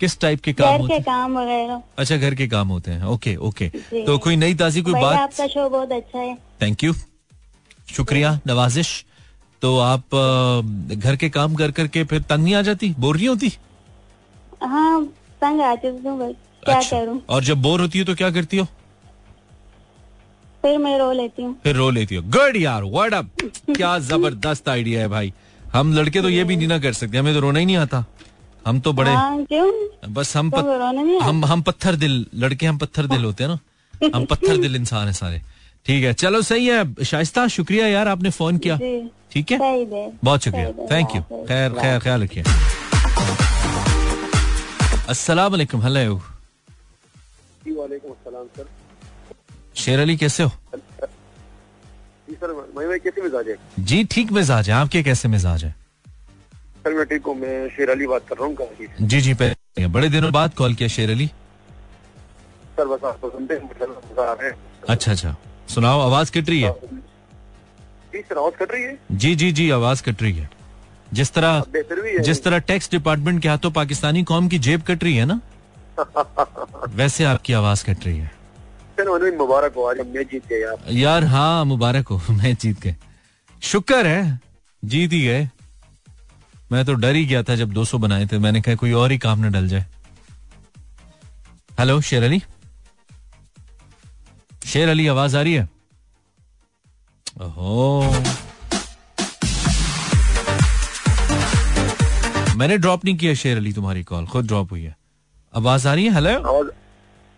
[0.00, 1.02] किस टाइप के काम होते हैं?
[1.02, 3.68] काम वगैरह। अच्छा घर के काम होते हैं। ओके ओके
[4.06, 5.18] तो कोई नई ताजी कोई बात?
[5.18, 6.92] आपका शो बहुत अच्छा है। थैंक यू
[7.96, 9.04] शुक्रिया नवाजिश।
[9.62, 10.14] तो आप
[10.96, 12.94] घर के काम कर करके फिर तंग नहीं आ जाती?
[12.98, 13.52] बोर नहीं होती?
[14.62, 15.04] हाँ
[15.40, 16.32] तंग आती हूँ
[16.64, 18.64] क्या अच्छा, करूँ। और जब बोर होती हो तो क्या करती हो?
[20.62, 23.30] फिर मैं रो लेती हूँ। फिर रो लेती हो। गुड यार वर्ड अप
[23.76, 25.32] क्या ज़बरदस्त आइडिया है भाई।
[25.72, 28.04] हम लड़के तो ये भी नहीं ना कर सकते हमें तो रोना ही नहीं आता।
[28.66, 30.12] हम तो बड़े हाँ, क्यों?
[30.14, 30.64] बस हम पत,
[31.22, 33.58] हम हम पत्थर दिल लड़के हम पत्थर दिल होते हैं ना।
[34.14, 35.40] हम पत्थर दिल इंसान है सारे।
[35.86, 38.76] ठीक है चलो सही है। शाइस्ता शुक्रिया यार आपने फ़ोन किया।
[39.32, 39.58] ठीक है?
[40.24, 42.44] बहुत शुक्रिया। थैंक यू खैर खैर ख्याल रखिए।
[45.08, 46.20] अस्सलाम वालेकुम हेलो
[49.76, 50.50] शेर अली कैसे हो?
[52.28, 53.56] जी सर मैं कैसे मिजाज है?
[53.78, 55.74] जी ठीक मिजाज है। आपके कैसे मिजाज है?
[56.86, 59.54] मैं मैं शेर अली बात कर रहा हूँ जी जी पे
[59.86, 61.26] बड़े दिनों बाद कॉल किया शेर अली।
[62.76, 64.52] सर बस आप सुनते हैं
[64.88, 65.36] अच्छा अच्छा।
[65.68, 66.70] सुनाओ आवाज़ कट रही है?
[68.12, 68.98] जी सर आवाज़ कट रही है?
[69.12, 70.50] जी जी जी आवाज़ कट रही है।
[71.12, 71.64] जिस तरह
[72.20, 75.40] जिस तरह टैक्स डिपार्टमेंट के हाथों पाकिस्तानी कौम की जेब कट रही है ना
[76.88, 78.30] वैसे आपकी आवाज़ कट रही है।
[79.36, 82.96] मुबारक हो आज मैं जीत गए यार यार हाँ मुबारक हो मैं जीत गए।
[83.62, 84.40] शुक्र है
[84.84, 85.48] जीत ही गए।
[86.74, 89.18] मैं तो डर ही गया था जब 200 बनाए थे। मैंने कहा कोई और ही
[89.18, 89.84] काम ना डल जाए।
[91.78, 92.40] हेलो शेर अली?
[94.66, 95.68] शेर अली आवाज़ आ रही है?
[97.42, 98.12] ओहो।
[102.58, 104.96] मैंने ड्रॉप नहीं किया शेर अली तुम्हारी कॉल खुद ड्रॉप हुई है।
[105.52, 106.12] आवाज़ आ रही है?
[106.14, 106.62] हेलो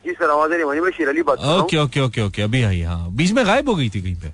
[0.05, 2.81] जी सर आवाज़ नहीं भाई मैं शेर अली बात ओके ओके ओके ओके अभी आई
[2.83, 4.29] हाँ। बीच में गायब हो गई थी कहीं पे?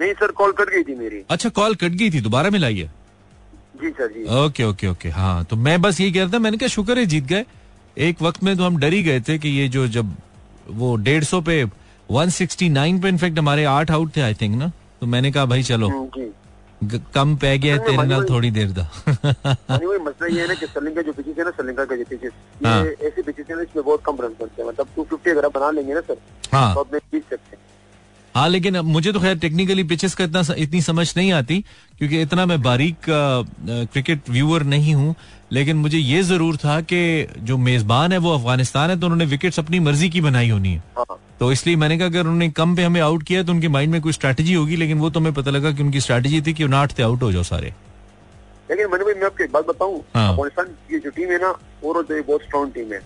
[0.00, 2.90] नहीं सर कॉल कट गई थी मेरी। अच्छा कॉल कट गई थी। दोबारा मिलाई है?
[3.82, 5.08] जी सर जी। Okay okay okay.
[5.10, 7.44] हाँ तो मैं बस यही कह रहा था मैंने कहा शुक्र है जीत गए।
[7.96, 10.14] एक वक्त में तो हम डर ही गए थे कि ये जो जब
[10.70, 11.62] वो डेढ़ सौ पे
[12.10, 14.70] वन सिक्सटी नाइन पे इनफेक्ट हमारे आठ आउट थे आई थिंक ना?
[15.00, 19.98] तो मैंने कहा भाई चलो। हम्म, कम पै गया है तेरे नाल थोड़ी देर वही
[19.98, 22.32] मसला ये है ना कि श्रीलंका जो पिचेस है ना श्रीलंका के जो पिचेस
[22.64, 25.44] हाँ। ये ऐसे पिचेस है इसमें बहुत कम रन बनते हैं। मतलब टू फिफ्टी अगर
[25.44, 26.16] आप बना लेंगे ना सर
[26.52, 27.64] हाँ। तो आप जीत सकते हैं।
[28.36, 31.58] हाँ लेकिन मुझे तो खैर टेक्निकली पिचेस का इतना इतनी समझ नहीं आती
[31.98, 35.14] क्योंकि इतना मैं बारीक क्रिकेट व्यूअर नहीं हूँ।
[35.52, 36.98] लेकिन मुझे ये ज़रूर था कि
[37.40, 40.82] जो मेजबान है वो अफ़गानिस्तान है तो उन्होंने विकेट्स अपनी मर्ज़ी की बनाई होनी है।
[40.98, 43.92] हाँ। तो इसलिए मैंने कहा अगर उन्होंने कम पे हमें आउट किया तो उनके माइंड
[43.92, 46.64] में कोई स्ट्रैटेजी होगी लेकिन वो तो हमें पता लगा कि उनकी स्ट्रैटेजी थी कि
[46.64, 47.72] उनाट थे आउट हो जाओ सारे।
[48.70, 51.52] लेकिन मैंने भाई मैं आपको एक बात बताऊँ हाँ। अफ़गानिस्तान की जो टीम है ना
[51.82, 52.98] तो ये बहुत स्ट्रॉन्ग टीम है।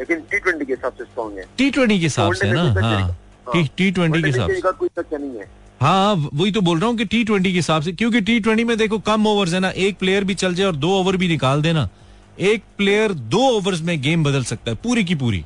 [0.00, 3.16] लेकिन टी ट्वेंटी के हिसाब से स्ट्रॉन्ग है। टी ट्वेंटी के हिसाब से ना हाँ।
[3.48, 5.48] टी ट्वेंटी के हिसाब से। कोई तथ्य नहीं है।
[5.80, 8.64] हाँ वही तो बोल रहा हूँ कि टी ट्वेंटी के हिसाब से क्योंकि टी ट्वेंटी
[8.64, 11.28] में देखो कम ओवर्स है ना एक प्लेयर भी चल जाए और दो ओवर भी
[11.28, 11.88] निकाल देना।
[12.40, 15.44] एक प्लेयर दो ओवर्स में गेम बदल सकता है पूरी की पूरी।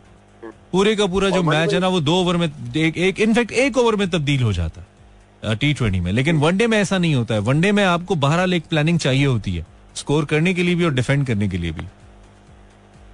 [0.72, 3.78] पूरे का पूरा जो मैच है ना वो दो ओवर में एक, एक इनफैक्ट एक
[3.78, 7.34] ओवर में तब्दील हो जाता है टी ट्वेंटी में। लेकिन वनडे में ऐसा नहीं होता
[7.34, 10.84] है। वनडे में आपको बहरहाल एक प्लानिंग चाहिए होती है स्कोर करने के लिए भी
[10.84, 11.82] और डिफेंड करने के लिए भी।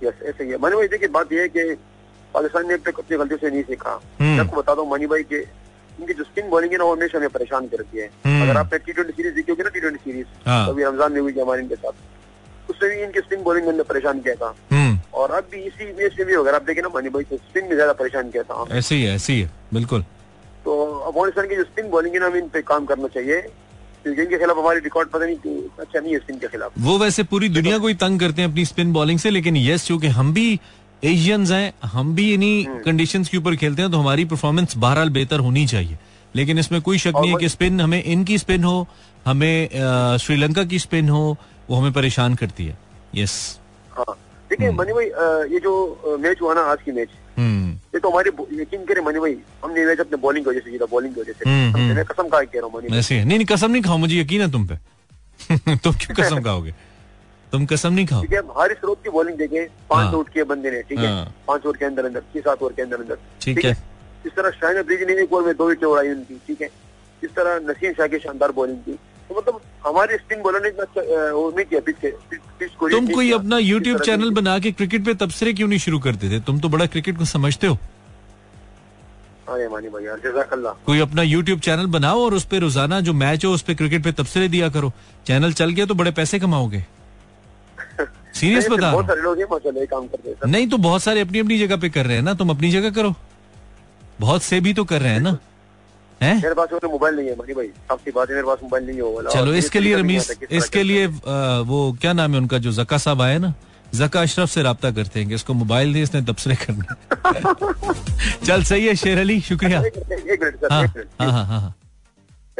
[0.02, 1.76] यस ऐसे ही है। मैंने देखिए बात यह है कि
[2.34, 5.06] पाकिस्तान ने अब तक अपनी गलती से नहीं सीखा। हम्म। मैं आपको बता दूँ मनी
[5.06, 5.40] भाई के
[5.98, 8.78] इनकी जो स्पिन बॉलिंग है ना वो हमेशा हमें परेशान करती है। हम्म। अगर आपने
[8.78, 11.76] टी ट्वेंटी सीरीज़ देखी होगी ना टी ट्वेंटी सीरीज़ अभी रमज़ान में हुई हमारे इनके
[11.76, 15.92] साथ। उससे भी इनकी स्पिन बॉलिंग ने परेशान किया था। हम्म। और अब भी इसी
[15.92, 18.42] मैच में भी अगर आप देखें ना मनी भाई तो स्पिन में ज़्यादा परेशान किया
[18.42, 20.04] था। ऐसे ही है ऐसे ही है बिल्कुल।
[20.64, 23.42] तो अफ़गानिस्तान की जो स्पिन बॉलिंग है ना हमें इन पे काम करना चाहिए।
[24.02, 27.22] क्योंकि इनके खिलाफ हमारी रिकॉर्ड पता नहीं अच्छा नहीं है स्पिन के खिलाफ। वो वैसे
[27.22, 30.32] पूरी दुनिया को ही तंग करते हैं अपनी स्पिन बॉलिंग से लेकिन यस चूँकि हम
[30.34, 30.60] भी
[31.04, 35.38] एशियंस हैं हम भी इन्हीं कंडीशंस के ऊपर खेलते हैं तो हमारी परफॉर्मेंस बहरहाल बेहतर
[35.40, 35.98] होनी चाहिए।
[36.34, 38.86] लेकिन इसमें कोई शक नहीं है कि स्पिन हमें इनकी स्पिन हो
[39.26, 41.36] हमें श्रीलंका की स्पिन हो
[41.70, 42.76] वो हमें परेशान करती है।
[43.14, 43.34] यस
[43.96, 44.14] हाँ।
[44.50, 45.06] देखिए मनी भाई
[45.52, 45.72] ये जो
[46.20, 47.08] मैच हुआ ना आज की मैच
[47.38, 50.70] हम्म। ये तो हमारी यकीन करें मनी भाई हमने मैच अपने बॉलिंग की वजह से
[50.70, 53.44] जीता बॉलिंग की वजह से। हम्म, हम्म। कसम खा कह रहा हूँ है। नहीं नहीं
[53.46, 54.76] कसम नहीं खाओ मुझे यकीन है तुम पे।
[55.76, 56.74] तुम क्यों कसम खाओगे?
[57.52, 60.44] तुम कसम नहीं खाओ। ठीक है हारिस रोड की बॉलिंग देखें पाँच हाँ। आउट किए
[60.46, 61.06] बंदे ने ठीक है?
[61.06, 63.76] हाँ। पाँच ओवर के अंदर अंदर छह सात ओवर के अंदर अंदर। ठीक है?
[64.26, 66.70] इस तरह शाइन ब्रिज ने एक ओवर में दो विकेट उड़ाई उनकी ठीक है?
[67.22, 68.98] इस तरह नसीम शाह की शानदार बॉलिंग थी।
[69.30, 70.84] तो मतलब हमारे स्पिन बॉलर ने इतना
[71.32, 75.52] वो नहीं किया पिच को तुम कोई अपना यूट्यूब चैनल बना के क्रिकेट पे तबसरे
[75.52, 76.40] क्यों नहीं शुरू करते थे?
[76.40, 77.78] तुम तो बड़ा क्रिकेट को समझते हो।
[80.86, 84.04] कोई अपना यूट्यूब चैनल बनाओ और उस पर रोज़ाना जो मैच हो उस पे क्रिकेट
[84.04, 84.92] पे तबसरे दिया करो।
[85.26, 86.84] चैनल चल गया तो बड़े पैसे कमाओगे।
[88.40, 91.02] सीरियस नहीं, बता। रहा बहुत सारे लोग माशाल्लाह ये काम करते हैं नहीं तो बहुत
[91.02, 93.14] सारे अपनी अपनी जगह पे कर रहे हैं ना तुम अपनी जगह करो।
[94.20, 95.36] बहुत से भी तो कर रहे हैं ना।
[96.20, 96.34] हैं?
[96.42, 99.14] मेरे पास मोबाइल नहीं है मानी भाई आपकी बात है मेरे पास मोबाइल नहीं है
[99.14, 101.06] वाला। चलो इसके लिए रमीज इसके लिए
[101.70, 103.52] वो क्या नाम है उनका जो जका साहब आए ना?
[103.94, 106.84] जका अशरफ से रब्ता करते हैं इसको मोबाइल दे इसने तबसरे करने।
[108.46, 110.86] चल सही है शेर अली शुक्रिया। सर हाँ
[111.20, 111.74] हाँ हाँ हाँ।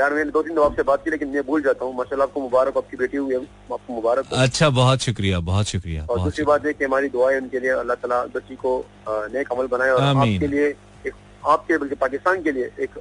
[0.01, 2.41] यार मैंने दो तीन दो आपसे बात की लेकिन मैं भूल जाता हूँ। माशाल्लाह आपको
[2.41, 3.41] मुबारक आपकी बेटी हुई है।
[3.73, 7.61] आपको मुबारक अच्छा बहुत शुक्रिया बहुत शुक्रिया और दूसरी बात है कि हमारी दुआ उनके
[7.61, 8.73] लिए अल्लाह ताला बच्ची को
[9.35, 10.73] नेक अमल बनाए और आपके लिए
[11.51, 12.97] आपके बल्कि पाकिस्तान के लिए एक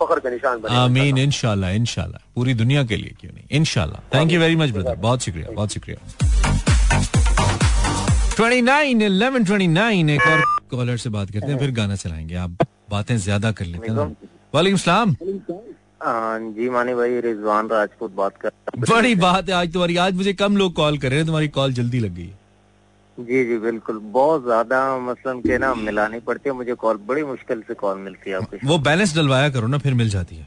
[0.00, 3.44] फख्र का निशान बने आमीन इंशाल्लाह इंशाल्लाह। पूरी दुनिया के लिए क्यों नहीं?
[3.58, 5.98] इंशाल्लाह। Thank you very much brother बहुत शुक्रिया बहुत शुक्रिया।
[8.36, 13.16] 29 11 29 एक और कॉलर से बात करते हैं फिर गाना चलाएँगे। आप बातें
[13.18, 14.16] ज़्यादा कर लेते हैं।
[14.54, 15.16] वालेकुम सलाम।
[16.00, 20.56] जी मानी भाई रिजवान राजपूत बात कर बड़ी बात है आज तुम्हारी आज मुझे कम
[20.56, 22.32] लोग कॉल कर रहे हैं तुम्हारी कॉल जल्दी लग गई।
[23.18, 27.62] जी जी बिल्कुल। बहुत ज़्यादा मसलन के ना मिलानी पड़ती है मुझे कॉल बड़ी मुश्किल
[27.68, 30.46] से कॉल मिलती है आपकी वो बैलेंस डलवाया करो ना फिर मिल जाती है।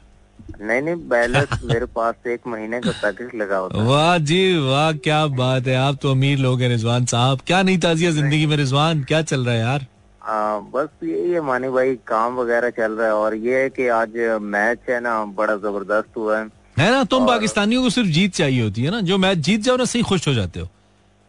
[0.60, 4.92] नहीं नहीं बैलेंस मेरे पास एक महीने का पैकेज लगा होता है। वाह जी वाह
[5.04, 8.56] क्या बात है। आप तो अमीर लोग हैं रिजवान साहब। क्या नहीं ताजिया ज़िंदगी में
[8.56, 9.02] रिजवान?
[9.04, 9.86] क्या चल रहा है यार?
[10.22, 13.86] आ, बस यही है मानी भाई काम वगैरह चल रहा है और ये है कि
[13.98, 16.44] आज मैच है ना बड़ा ज़बरदस्त हुआ है।
[16.78, 19.76] है ना तुम पाकिस्तानियों को सिर्फ़ जीत चाहिए होती है ना जो मैच जीत जाओ
[19.76, 20.68] ना सही खुश हो जाते हो।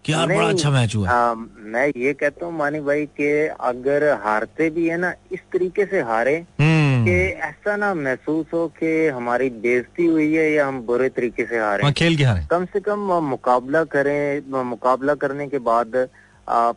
[0.06, 1.34] कि यार बड़ा अच्छा मैच हुआ। आ,
[1.74, 6.02] मैं ये कहता हूँ मानी भाई के अगर हारते भी है ना इस तरीके से
[6.02, 7.12] हारे हम्म। कि
[7.48, 11.84] ऐसा ना महसूस हो कि हमारी बेजती हुई है या हम बुरे तरीके से हारे।
[11.84, 13.00] हाँ, खेल के हारे। कम से कम
[13.30, 15.96] मुकाबला करें मुकाबला करने के बाद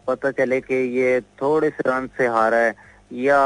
[0.08, 2.74] पता चले कि ये थोड़े से रन से हारा है
[3.12, 3.38] या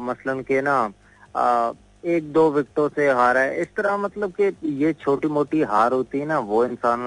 [0.00, 0.92] मसलन के ना
[1.36, 1.72] आ,
[2.04, 4.44] एक दो विकेटों से हारा है। इस तरह मतलब कि
[4.82, 7.00] ये छोटी मोटी हार होती है ना वो इंसान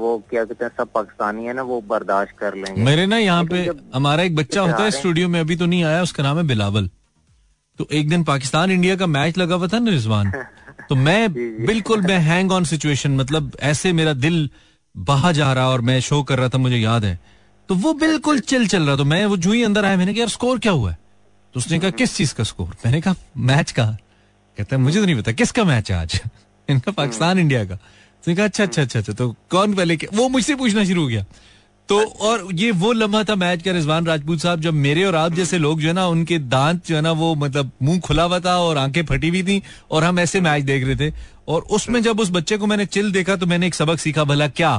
[0.00, 3.44] वो क्या कहते हैं सब पाकिस्तानी है ना वो बर्दाश्त कर लेंगे। मेरे ना यहाँ
[3.44, 6.44] पे हमारा एक बच्चा होता है स्टूडियो में अभी तो नहीं आया उसका नाम है
[6.46, 6.90] बिलावल।
[7.78, 10.32] तो एक दिन पाकिस्तान इंडिया का मैच लगा हुआ था ना रिजवान
[10.88, 11.32] तो मैं
[11.66, 14.48] बिल्कुल मैं हैंग ऑन सिचुएशन मतलब ऐसे मेरा दिल
[14.96, 17.33] बहा जा रहा और मैं शो कर रहा था मुझे याद है।
[17.68, 20.20] तो वो बिल्कुल चिल चल रहा तो मैं वो जो ही अंदर आया मैंने कहा
[20.20, 20.98] यार स्कोर क्या हुआ है?
[21.54, 23.84] तो उसने कहा किस चीज़ का स्कोर मैंने कहा मैच का।
[24.58, 26.20] कहता है मुझे तो नहीं पता किसका मैच है आज?
[26.70, 27.76] इनका पाकिस्तान इंडिया का।
[28.24, 31.08] तो कहा अच्छा अच्छा अच्छा अच्छा तो कौन पहले क्या- वो मुझसे पूछना शुरू हो
[31.08, 31.24] गया।
[31.88, 35.32] तो और ये वो लम्हा था मैच का रिजवान राजपूत साहब जब मेरे और आप
[35.32, 38.40] जैसे लोग जो है ना उनके दांत जो है ना वो मतलब मुँह खुला हुआ
[38.40, 41.14] था और आँखें फटी हुई थी और हम ऐसे मैच देख रहे थे।
[41.48, 44.48] और उसमें जब उस बच्चे को मैंने चिल देखा तो मैंने एक सबक सीखा भला
[44.48, 44.70] क्या?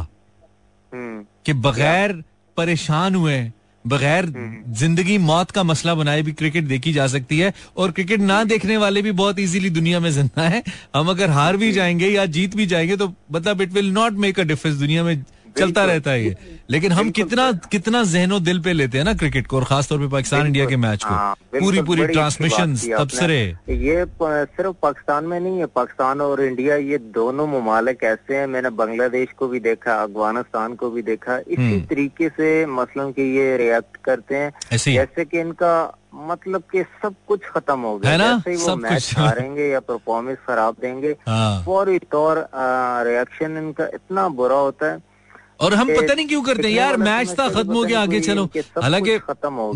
[0.94, 2.24] हम्म। कि बगैर
[2.58, 3.52] परेशान हुए
[3.86, 4.26] बगैर
[4.78, 8.78] ज़िंदगी मौत का मसला बनाए भी क्रिकेट देखी जा सकती है और क्रिकेट ना देखने
[8.78, 10.64] वाले भी बहुत इजीली दुनिया में ज़िंदा है।
[10.96, 14.40] हम अगर हार भी जाएँगे या जीत भी जाएँगे तो मतलब it will not make
[14.40, 15.16] a difference दुनिया में
[15.58, 16.36] चलता रहता है ये।
[16.70, 20.08] लेकिन हम कितना कितना जहनो दिल पे लेते हैं ना क्रिकेट को और खासतौर पे
[20.08, 23.40] पाकिस्तान इंडिया के मैच हाँ, को पूरी पूरी बात ट्रांसमिशन तबसरे।
[23.70, 28.70] ये सिर्फ़ पाकिस्तान में नहीं है पाकिस्तान और इंडिया ये दोनों ममालिक ऐसे हैं। मैंने
[28.70, 33.56] बांग्लादेश को भी देखा अफ़गानिस्तान को भी देखा। इसी हम्म। तरीके से मसलन के ये
[33.58, 35.76] रिएक्ट करते हैं। जैसे कि इनका
[36.28, 38.32] मतलब कि सब कुछ खत्म हो गया। है ना?
[38.34, 42.48] जैसे ही वो मैच हारेंगे या परफॉर्मेंस खराब देंगे हाँ। फौरी तौर
[43.08, 45.15] रिएक्शन इनका इतना बुरा होता है
[45.60, 48.44] और हम पता नहीं क्यों करते हैं यार मैच था खत्म हो गया आगे चलो।
[48.78, 49.18] हालाँकि।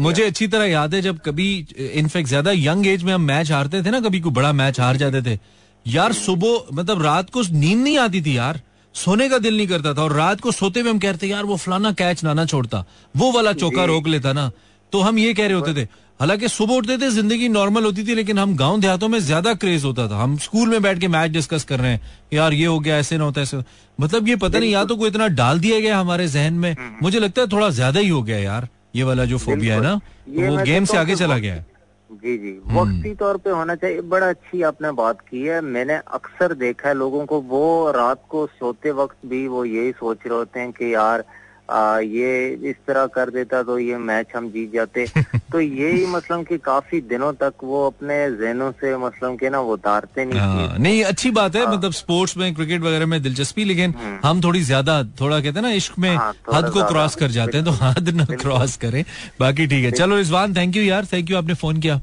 [0.03, 1.47] मुझे अच्छी तरह याद है जब कभी
[1.93, 4.97] इनफेक्ट ज़्यादा यंग एज में हम मैच हारते थे ना कभी कोई बड़ा मैच हार
[4.97, 5.37] जाते थे।
[5.85, 8.61] यार सुबह मतलब रात को नींद नहीं आती थी यार।
[8.95, 11.55] सोने का दिल नहीं करता था और रात को सोते हुए हम कहते यार वो
[11.57, 14.51] फलाना कैच ना ना छोड़ता। वो वाला चौका रोक लेता ना।
[14.93, 15.87] तो हम ये कह रहे होते थे
[16.19, 19.83] हालाँकि सुबह उठते थे ज़िंदगी नॉर्मल होती थी लेकिन हम गाँव देहातों में ज़्यादा क्रेज
[19.85, 22.01] होता था। हम स्कूल में बैठ के मैच डिस्कस कर रहे हैं
[22.33, 23.57] यार ये हो गया ऐसे ना होता ऐसे
[23.99, 27.19] मतलब ये पता नहीं या तो कोई इतना डाल दिया गया हमारे जहन में। मुझे
[27.19, 30.47] लगता है थोड़ा ज़्यादा ही हो गया यार ये वाला जो फोबिया है ना। ये
[30.47, 31.65] वो गेम से आगे चला गया। है
[32.09, 35.95] जी जी। हम्म। वक्ती तौर पे होना चाहिए। बड़ा अच्छी आपने बात की है। मैंने
[36.13, 40.37] अक्सर देखा है लोगों को वो रात को सोते वक्त भी वो यही सोच रहे
[40.37, 41.23] होते हैं कि यार
[41.69, 45.05] आ, ये इस तरह कर देता तो ये मैच हम जीत जाते।
[45.51, 49.73] तो यही मतलब कि काफ़ी दिनों तक वो अपने जहनों से मतलब के ना वो
[49.73, 53.21] उतारते नहीं हाँ, चीज़। नहीं अच्छी बात है आ, मतलब स्पोर्ट्स में क्रिकेट वगैरह में
[53.21, 53.93] दिलचस्पी लेकिन
[54.25, 57.31] हम थोड़ी ज़्यादा थोड़ा कहते हैं ना इश्क में हाँ, थोड़ा हद को क्रॉस कर
[57.31, 59.03] जाते हैं तो हद ना क्रॉस करें।
[59.39, 61.99] बाकी ठीक है चलो रिजवान थैंक यू यार थैंक यू आपने फ़ोन किया।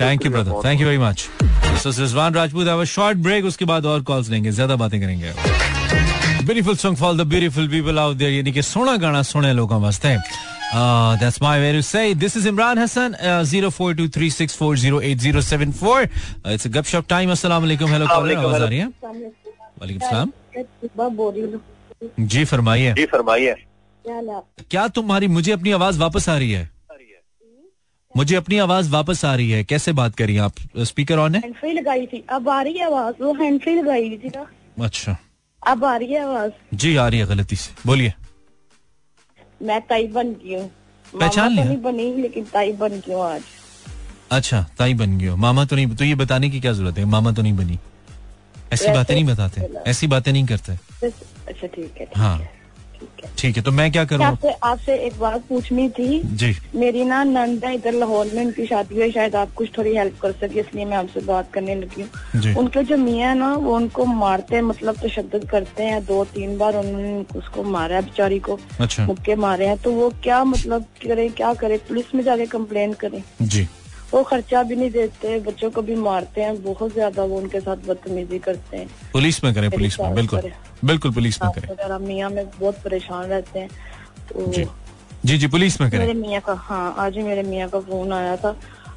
[0.00, 1.28] Thank you brother thank you very much
[1.86, 5.32] Rizwan Rajput short break उसके बाद और कॉल्स लेंगे ज़्यादा बातें करेंगे।
[6.46, 10.16] Beautiful song for the beautiful people out there यानी कि सोना गाना सोने लोगों वास्ते
[11.42, 12.14] my way to say.
[12.14, 16.08] This is Imran Hassan, uh, 0423640874.
[16.44, 17.30] Uh, it's a gupshup time.
[17.30, 17.88] Assalamu alaikum.
[17.88, 18.36] Hello, caller.
[18.36, 18.86] आवाज़ आ रही है?
[19.80, 20.32] वालेकुम सलाम.
[22.20, 22.92] जी फरमाइए.
[22.92, 23.54] जी फरमाइए
[24.70, 26.70] क्या हाल तुम्हारी मुझे अपनी आवाज़ वापस आ रही है?
[28.16, 29.64] मुझे अपनी आवाज़ वापस आ रही है.
[29.64, 30.52] कैसे बात करिए आप?
[30.78, 31.42] स्पीकर ऑन है?
[31.64, 34.46] लगाई थी अब आ रही है आवाज़ वो हैंड फ्री लगाई थी ना
[34.84, 35.16] अच्छा.
[35.66, 36.52] अब आ रही है आवाज़?
[36.74, 37.74] जी आ रही है गलती से.
[37.86, 38.12] बोलिए.
[39.62, 40.70] मैं ताई बन गई हूँ।
[41.20, 41.64] पहचान लिया?
[41.64, 43.42] तो नहीं बनी लेकिन ताई बन गई हूँ आज।
[44.30, 47.04] अच्छा ताई बन गई हो। मामा तो नहीं तो ये बताने की क्या ज़रूरत है?
[47.04, 47.78] मामा तो नहीं बनी।
[48.72, 50.72] ऐसी बातें नहीं बताते। ऐसी बातें नहीं करते।
[51.48, 52.55] अच्छा ठीक हाँ। है।
[53.00, 54.24] ठीक है ठीक है तो मैं क्या करूँ?
[54.24, 58.66] आपसे आपसे एक बात पूछनी थी। जी। मेरी ना नंद है इधर लाहौर में उनकी
[58.66, 61.74] शादी हुई है शायद आप कुछ थोड़ी हेल्प कर सके इसलिए मैं आपसे बात करने
[61.74, 66.24] लगी हूँ। उनके जो मियाँ ना वो उनको मारते हैं मतलब तशद करते हैं दो
[66.34, 70.42] तीन बार उन्होंने उसको मारा है बेचारी को अच्छा। मुक्के मारे हैं। तो वो क्या
[70.44, 71.76] मतलब करे क्या करे?
[71.88, 73.66] पुलिस में जाके कम्प्लेन करें। जी।
[74.12, 77.76] वो खर्चा भी नहीं देते बच्चों को भी मारते हैं बहुत ज़्यादा वो उनके साथ
[77.76, 80.40] बदतमीजी करते हैं। पुलिस में करें पुलिस में बिल्कुल
[80.84, 83.68] बिल्कुल पुलिस में करें। मियाँ में बहुत परेशान रहते हैं
[84.32, 88.12] तो जी। जी पुलिस में मेरे मियाँ का हाँ आज ही मेरे मियाँ का फ़ोन
[88.12, 88.56] आया था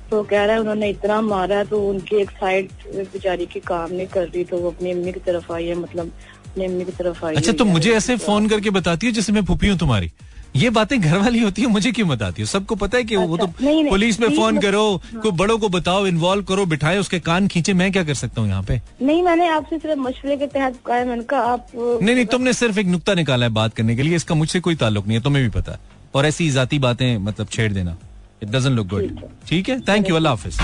[0.09, 3.91] तो कह रहा है उन्होंने इतना मारा है तो उनकी एक साइड बेचारी की काम
[3.91, 6.11] नहीं कर रही तो वो अपनी अम्मी की तरफ़ आई है मतलब
[6.45, 9.45] अपनी अम्मी की तरफ़ आई अच्छा तो मुझे ऐसे फ़ोन करके बताती है जैसे मैं
[9.45, 10.11] फूफी हूँ तुम्हारी?
[10.55, 12.45] ये बातें घर वाली होती है मुझे क्यों बताती है?
[12.47, 15.31] सबको पता है कि अच्छा, वो तो नहीं, नहीं, पुलिस में फ़ोन है। करो को
[15.41, 18.63] बड़ों को बताओ इन्वॉल्व करो बिठाए उसके कान खींचे मैं क्या कर सकता हूँ यहाँ
[18.63, 18.81] पे?
[19.01, 22.79] नहीं मैंने आपसे सिर्फ़ मशवरे के तहत कहा मैंने कहा आप नहीं नहीं तुमने सिर्फ़
[22.79, 25.43] एक नुकता निकाला है बात करने के लिए इसका मुझसे कोई ताल्लुक नहीं है तुम्हें
[25.43, 25.77] भी पता
[26.15, 27.97] और ऐसी जाती बातें मतलब छेड़ देना।
[28.43, 30.59] इट डजंट लुक गुड ठीक है। थैंक यू अल्लाह हाफिज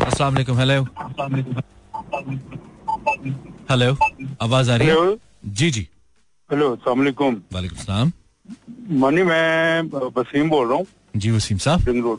[0.00, 0.82] अस्सलाम वालेकुम हेलो
[3.70, 3.96] हेलो
[4.42, 5.86] आवाज़ आ रही है जी जी.
[6.50, 8.10] हेलो सलामकुम वालेकुम सलाम।
[9.00, 9.82] मनी मैं
[10.16, 12.18] वसीम बोल रहा हूँ। जी वसीम साहब। रिंग रोड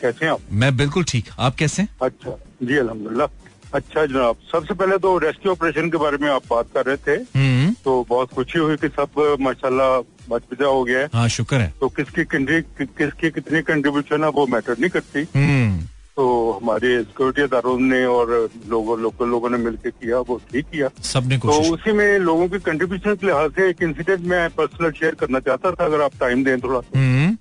[0.00, 0.40] कैसे हैं आप?
[0.52, 1.88] मैं बिल्कुल ठीक। आप कैसे हैं?
[2.02, 3.28] अच्छा जी अल्हम्दुलिल्लाह।
[3.74, 7.16] अच्छा जनाब सबसे पहले तो रेस्क्यू ऑपरेशन के बारे में आप बात कर रहे थे।
[7.38, 9.98] हम्म। तो बहुत खुशी हुई कि सब माशाल्लाह
[10.30, 14.46] बच बचा हो गया है। हाँ शुक्र है। तो किसकी किसकी कितनी कंट्रीब्यूशन है वो
[14.46, 15.86] मैटर नहीं करती। हम्म।
[16.18, 18.30] तो हमारे सिक्योरिटी अदारों ने और
[18.68, 22.58] लोगों लोकल लोगों ने मिलकर किया वो ठीक किया। सबने तो उसी में लोगों की
[22.68, 26.42] कंट्रीब्यूशन के लिहाज से एक इंसिडेंट मैं पर्सनल शेयर करना चाहता था अगर आप टाइम
[26.44, 27.36] दें थोड़ा। सा हम्म।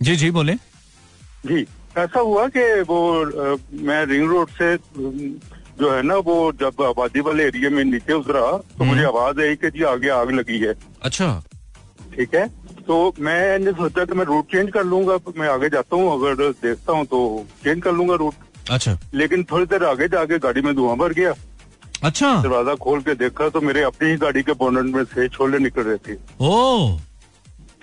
[0.00, 0.54] जी जी बोले।
[1.46, 1.66] जी
[1.98, 3.56] ऐसा हुआ कि वो अ,
[3.90, 4.76] मैं रिंग रोड से
[5.80, 8.40] जो है ना वो जब आबादी वाले एरिया में नीचे उतरा
[8.78, 11.28] तो मुझे आवाज़ आई कि जी आगे आग लगी है। अच्छा।
[12.14, 12.46] ठीक है?
[12.86, 16.92] तो मैंने सोचा कि मैं रूट चेंज कर लूँगा मैं आगे जाता हूँ अगर देखता
[16.92, 17.20] हूँ तो
[17.64, 21.34] चेंज कर लूँगा रूट अच्छा। लेकिन थोड़ी देर आगे जाके गाड़ी में धुआँ भर गया।
[22.04, 25.58] अच्छा। दरवाज़ा खोल के देखा तो मेरे अपनी ही गाड़ी के बोनट में से छोले
[25.58, 26.98] निकल रहे थे। ओ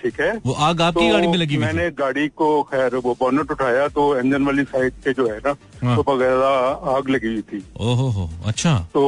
[0.02, 0.30] ठीक है?
[0.46, 3.86] वो आग आपकी तो गाड़ी में लगी हुई मैंने गाड़ी को खैर वो बोनट उठाया
[3.96, 7.62] तो इंजन वाली साइड पे जो है ना हाँ। तो वगैरह आग लगी हुई थी।
[7.80, 9.02] ओहो हो अच्छा। तो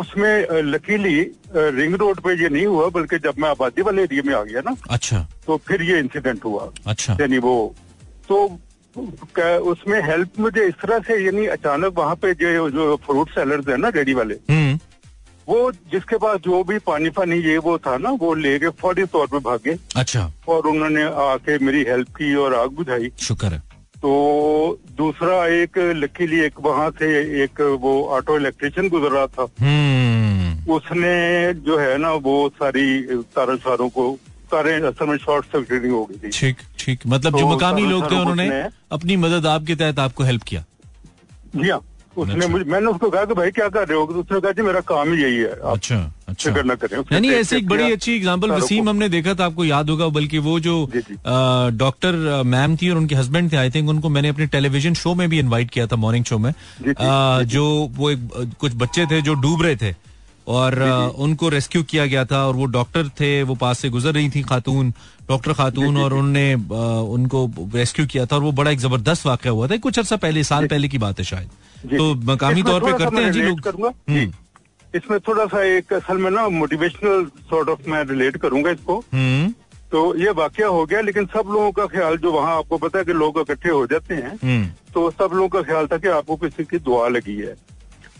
[0.00, 1.18] उसमें लकीली
[1.78, 4.60] रिंग रोड पे ये नहीं हुआ बल्कि जब मैं आबादी वाले एरिया में आ गया
[4.68, 7.54] ना अच्छा। तो फिर ये इंसिडेंट हुआ। अच्छा। यानी वो
[8.28, 8.46] तो
[8.96, 13.76] उसमें हेल्प मुझे इस तरह से यानी अचानक वहाँ पे जो जो फ्रूट सेलर्स है
[13.76, 14.78] ना रेडी वाले हम्म।
[15.48, 19.04] वो जिसके पास जो भी पानी पानी ये वो था ना वो ले लेके फौरी
[19.04, 23.58] तौर पे भागे। अच्छा। और उन्होंने आके मेरी हेल्प की और आग बुझाई। शुक्र है।
[23.96, 30.72] तो दूसरा एक लकीली एक वहाँ से एक वो ऑटो इलेक्ट्रिशियन गुजर रहा था। हम्म।
[30.72, 36.04] उसने जो है ना वो सारी तारों शारों को सारे असल में शॉर्ट सर्किटिंग हो
[36.04, 38.50] गई थी। ठीक ठीक। मतलब जो तो मकामी सारों- लोग थे उन्होंने
[38.92, 40.64] अपनी मदद आपके तहत आपको हेल्प किया।
[41.56, 41.80] जी हाँ।
[42.16, 44.06] उसने अच्छा। मुझे मैंने उसको कहा कि भाई क्या कर रहे हो?
[44.06, 45.96] तो उसने कहा जी मेरा काम ही यही है। अच्छा
[46.28, 49.64] अच्छा फ़िक्र ना करें यानी ऐसी एक बड़ी अच्छी एग्जांपल वसीम हमने देखा था आपको
[49.64, 50.76] याद होगा बल्कि वो जो
[51.74, 55.28] डॉक्टर मैम थी और उनके हस्बैंड थे आई थिंक उनको मैंने अपने टेलीविज़न शो में
[55.28, 56.52] भी इनवाइट किया था मॉर्निंग शो में।
[57.46, 57.64] जो
[57.96, 59.94] वो एक कुछ बच्चे थे जो डूब रहे थे।
[60.46, 60.82] और
[61.18, 64.42] उनको रेस्क्यू किया गया था और वो डॉक्टर थे वो पास से गुजर रही थी
[64.42, 64.90] खातून
[65.28, 66.58] डॉक्टर खातून और उन्होंने अ,
[67.12, 70.44] उनको रेस्क्यू किया था और वो बड़ा एक ज़बरदस्त वाक्य हुआ था। कुछ अर्सा पहले
[70.44, 71.50] साल पहले की बात है शायद।
[71.96, 74.32] तो। मकामी तौर पे करते हैं जी लोग। हम्म।
[74.94, 79.52] इसमें थोड़ा सा एक असल में ना मोटिवेशनल सॉर्ट ऑफ़ मैं रिलेट करूँगा इसको। हम्म।
[79.92, 83.04] तो ये वाक्य हो गया लेकिन सब लोगों का ख्याल जो वहाँ आपको पता है
[83.04, 86.36] कि लोग इकट्ठे हो जाते हैं हम्म। तो सब लोगों का ख्याल था कि आपको
[86.36, 87.54] किसी की दुआ लगी है।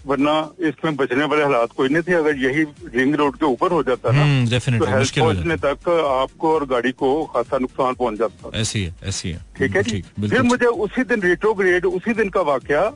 [0.07, 2.63] वरना इसमें बचने वाले हालात कोई नहीं थे। अगर यही
[2.95, 6.93] रिंग रोड के ऊपर हो जाता ना हम्म तो हेल्थ पहुँचने तक आपको और गाड़ी
[6.95, 10.03] को खासा नुकसान पहुँच जाता। ऐसी है ऐसी है। ठीक है जी?
[10.21, 12.91] फिर मुझे उसी दिन रेट्रोग्रेड उसी दिन का वाक्य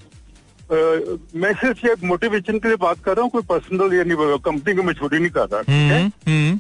[0.70, 4.82] मैं सिर्फ़ ये मोटिवेशन के लिए बात कर रहा हूँ कोई पर्सनल यानी कंपनी की
[4.86, 6.00] मशहूरी नहीं कर रहा ठीक है?
[6.00, 6.56] हम्म हम्म।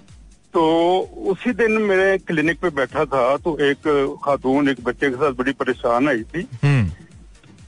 [0.54, 0.64] तो
[1.30, 3.88] उसी दिन मेरे क्लिनिक पे बैठा था तो एक
[4.24, 6.42] खातून एक बच्चे के साथ बड़ी परेशान आई थी।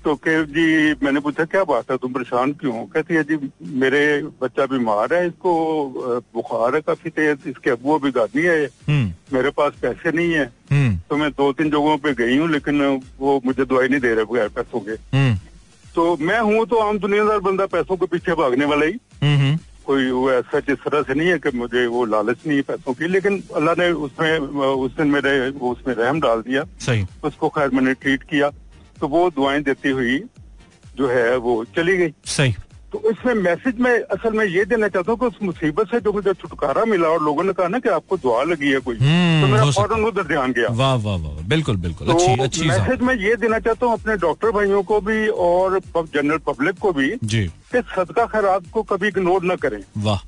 [0.05, 0.65] तो कह जी
[1.03, 1.97] मैंने पूछा क्या बात है?
[1.97, 2.85] तुम परेशान क्यों हो?
[2.95, 3.37] कहती है जी
[3.81, 4.01] मेरे
[4.43, 5.53] बच्चा बीमार है इसको
[6.35, 10.45] बुखार है काफ़ी तेज इसके अबू अभी गादी है हम्म। मेरे पास पैसे नहीं है।
[10.71, 12.83] हम्म। तो मैं दो तीन जगहों पे गई हूँ लेकिन
[13.19, 15.35] वो मुझे दवाई नहीं दे रहे बगैर पैसों के। हम्म।
[15.95, 20.31] तो मैं हूँ तो आम दुनियादार बंदा पैसों के पीछे भागने वाला ही। कोई वो
[20.33, 23.43] ऐसा जिस तरह से नहीं है कि मुझे वो लालच नहीं है पैसों की लेकिन
[23.57, 25.33] अल्लाह ने उसमें उस दिन मेरे
[25.71, 28.51] उसमें रहम डाल दिया। सही। उसको खैर मैंने ट्रीट किया।
[29.01, 30.19] तो वो दुआएँ देती हुई
[30.97, 32.55] जो है वो चली गई। सही।
[32.93, 36.13] तो इसमें मैसेज में असल में ये देना चाहता हूँ कि उस मुसीबत से जो
[36.13, 39.43] मुझे छुटकारा मिला और लोगों ने कहा ना कि आपको दुआ लगी है कोई हम्म,
[39.43, 43.01] तो मेरा फ़ौरन उधर ध्यान गया। वाह वाह वाह बिल्कुल बिल्कुल तो अच्छी अच्छी मैसेज
[43.01, 47.15] में ये देना चाहता हूँ अपने डॉक्टर भाइयों को भी और जनरल पब्लिक को भी
[47.25, 50.19] जी। कि सदका खैरात को कभी इग्नोर न करें। वाह।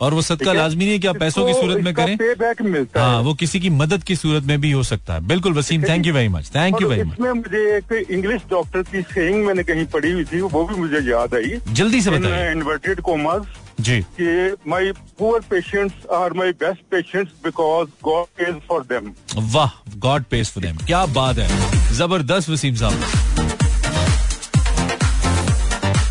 [0.00, 2.16] और वो सदका लाजमी नहीं है कि आप पैसों की सूरत में करें?
[2.18, 5.26] पे बैक मिलता हाँ वो किसी की मदद की सूरत में भी हो सकता है।
[5.28, 8.82] बिल्कुल Waseem thank you very much thank you very much इसमें मुझे एक इंग्लिश डॉक्टर
[8.92, 12.50] की सेइंग मैंने कहीं पढ़ी हुई थी वो भी मुझे याद आई। जल्दी से बताइए।
[12.52, 13.42] इन्वर्टेड कोमास
[13.80, 19.12] जी। कि my poor patients are my best patients because God pays for them
[19.54, 23.39] वाह गॉड पेस फॉर देम क्या बात है। ज़बरदस्त वसीम साहब।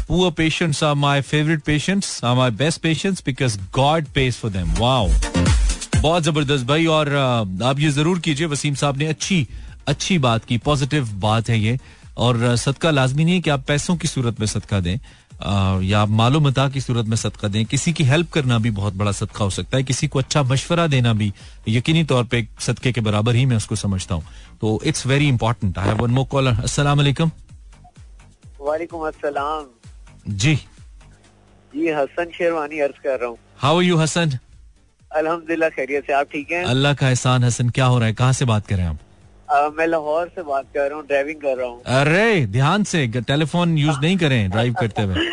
[0.10, 4.72] Poor patients are my favorite patients, are my best patients because God pays for them.
[4.80, 5.10] Wow.
[6.02, 9.48] बहुत ज़बरदस्त भाई और आप ये ज़रूर कीजिए वसीम साहब ने अच्छी
[9.88, 11.78] अच्छी बात की पॉजिटिव बात है ये।
[12.17, 14.98] और सदका लाजमी नहीं है कि आप पैसों की सूरत में सदका दें
[15.88, 18.93] या आप मालो मता की सूरत में सदका दें। किसी की हेल्प करना भी बहुत
[19.02, 21.32] बड़ा सदका हो सकता है किसी को अच्छा मशवरा देना भी
[21.67, 24.24] यकीनी तौर पे सदके के बराबर ही मैं उसको समझता हूँ।
[24.62, 27.32] तो it's very important I have one more caller अस्सलाम वालेकुम
[30.28, 30.56] जी।
[31.76, 34.38] जी हसन शेरवानी अर्ज़ कर रहा हूँ। How you Hasan?
[35.15, 36.63] अल्हम्दुलिल्लाह खैरियत से आप ठीक हैं?
[36.63, 38.13] अल्लाह का एहसान हसन क्या हो रहा है?
[38.13, 39.00] कहाँ से बात कर रहे हैं आप?
[39.52, 43.77] मैं लाहौर से बात कर रहा हूँ ड्राइविंग कर रहा हूँ। अरे ध्यान से टेलीफोन
[43.77, 45.27] यूज़ नहीं करें ड्राइव करते हुए।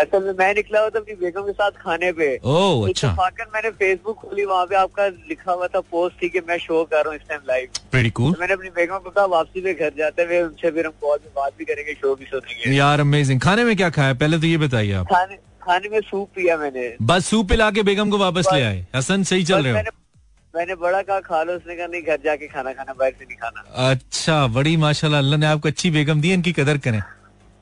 [0.00, 3.50] असल में मैं निकला हुआ था अपनी बेगम के साथ खाने पे। ओह अच्छा। इत्तेफाकन
[3.54, 7.04] मैंने फेसबुक खोली वहाँ पे आपका लिखा हुआ था पोस्ट थी कि मैं शो कर
[7.04, 9.74] रहा हूँ इस टाइम लाइव वेरी कूल तो मैंने अपनी बेगम को कहा वापसी पे
[9.74, 13.00] घर जाते हुए उनसे फिर हम कॉल में बात भी करेंगे शो भी सुनेंगे। यार
[13.00, 14.14] अमेजिंग खाने में क्या खाया?
[14.14, 17.82] पहले तो ये बताइए आप। खाने खाने में सूप पिया मैंने। बस सूप पिला के
[17.82, 19.99] बेगम को वापस ले आए। हसन सही चल रहे हो।
[20.54, 23.36] मैंने बड़ा कहा खा लो। उसने कहा नहीं घर जाके खाना खाना बाहर से नहीं
[23.36, 27.00] खाना। अच्छा बड़ी माशाल्लाह अल्लाह ने आपको अच्छी बेगम दी इनकी कदर करें।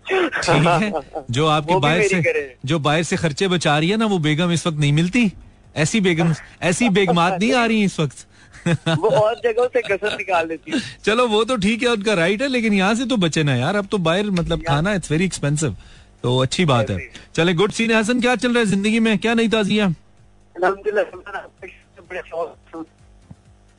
[0.07, 0.93] ठीक है?
[1.31, 4.67] जो आपके बाहर से जो बाहर से खर्चे बचा रही है ना वो बेगम इस
[4.67, 5.33] वक्त नहीं मिलती।
[5.77, 8.27] ऐसी बेगम ऐसी बेगमात नहीं आ रही इस वक्त।
[8.89, 12.43] वो और जगहों से कसर निकाल देती है। चलो वो तो ठीक है उनका राइट
[12.43, 15.25] है लेकिन यहाँ से तो बचे ना यार। अब तो बाहर मतलब खाना इट्स वेरी
[15.25, 15.77] एक्सपेंसिव
[16.23, 16.99] तो अच्छी बात है।
[17.35, 19.19] चले गुड सीन हसन। क्या चल रहा है ज़िंदगी में?
[19.19, 19.89] क्या नई ताजी है?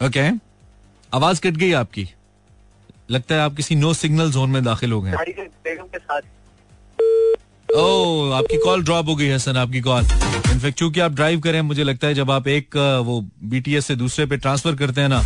[0.07, 0.29] ओके
[1.11, 2.07] आवाज़ कट गई आपकी।
[3.11, 5.11] लगता है आप किसी नो सिग्नल जोन में दाखिल हो गए
[7.69, 10.03] ओ आपकी कॉल ड्रॉप हो गई हसन आपकी कॉल
[10.51, 13.21] इनफेक्ट चूँकि आप ड्राइव करें मुझे लगता है जब आप एक अ, वो
[13.51, 15.21] बीटीएस से दूसरे पे ट्रांसफ़र करते हैं ना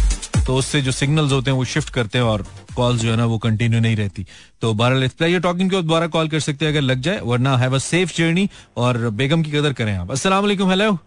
[0.48, 2.46] तो उससे जो सिग्नल्स होते हैं वो शिफ्ट करते हैं और
[2.76, 4.26] कॉल जो है ना वो कंटिन्यू नहीं रहती.
[4.62, 7.76] तो बहरहाल प्लेयर टॉकिंग के दोबारा कॉल कर सकते हैं अगर लग जाए वरना हैव
[7.76, 10.12] अ सेफ़ जर्नी और बेगम की कदर करें आप.
[10.12, 10.98] अस्सलाम वालेकुम हेलो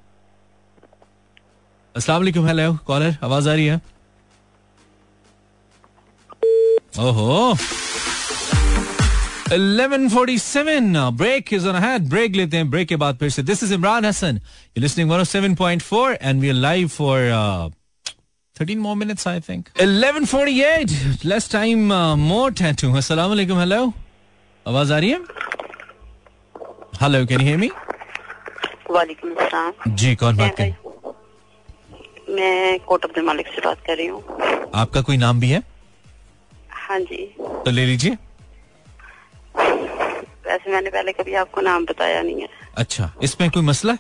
[1.97, 3.81] अस्सलाम वालेकुम हेलो कॉलर आवाज़ आ रही है?
[6.99, 7.55] ओहो।
[9.53, 13.75] 1147 break is on had break लेते हैं ब्रेक के बाद फिर से। This is
[13.75, 17.19] Imran Hasan you listening 107.4 and we are live for
[18.57, 19.67] 13 more minutes I think.
[19.85, 22.97] 1148 less time uh, more tattoo.
[22.97, 23.81] अस्सलाम वालेकुम हेलो
[24.67, 25.21] आवाज़ आ रही है?
[27.03, 27.71] Hello can you hear me
[28.91, 30.75] वालेकुम अस्सलाम जी कौन बात करें
[32.29, 35.63] मैं कोट अब्दुल मालिक से बात कर रही हूँ। आपका कोई नाम भी है?
[36.71, 38.17] हाँ जी। तो ले लीजिए।
[40.47, 43.99] वैसे मैंने पहले कभी आपको नाम बताया नहीं है। अच्छा इसमें कोई मसला है?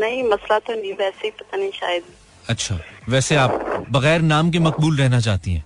[0.00, 2.02] नहीं मसला तो नहीं वैसे ही पता नहीं शायद।
[2.44, 2.78] अच्छा
[3.08, 5.64] वैसे आप बगैर नाम के मकबूल रहना चाहती हैं?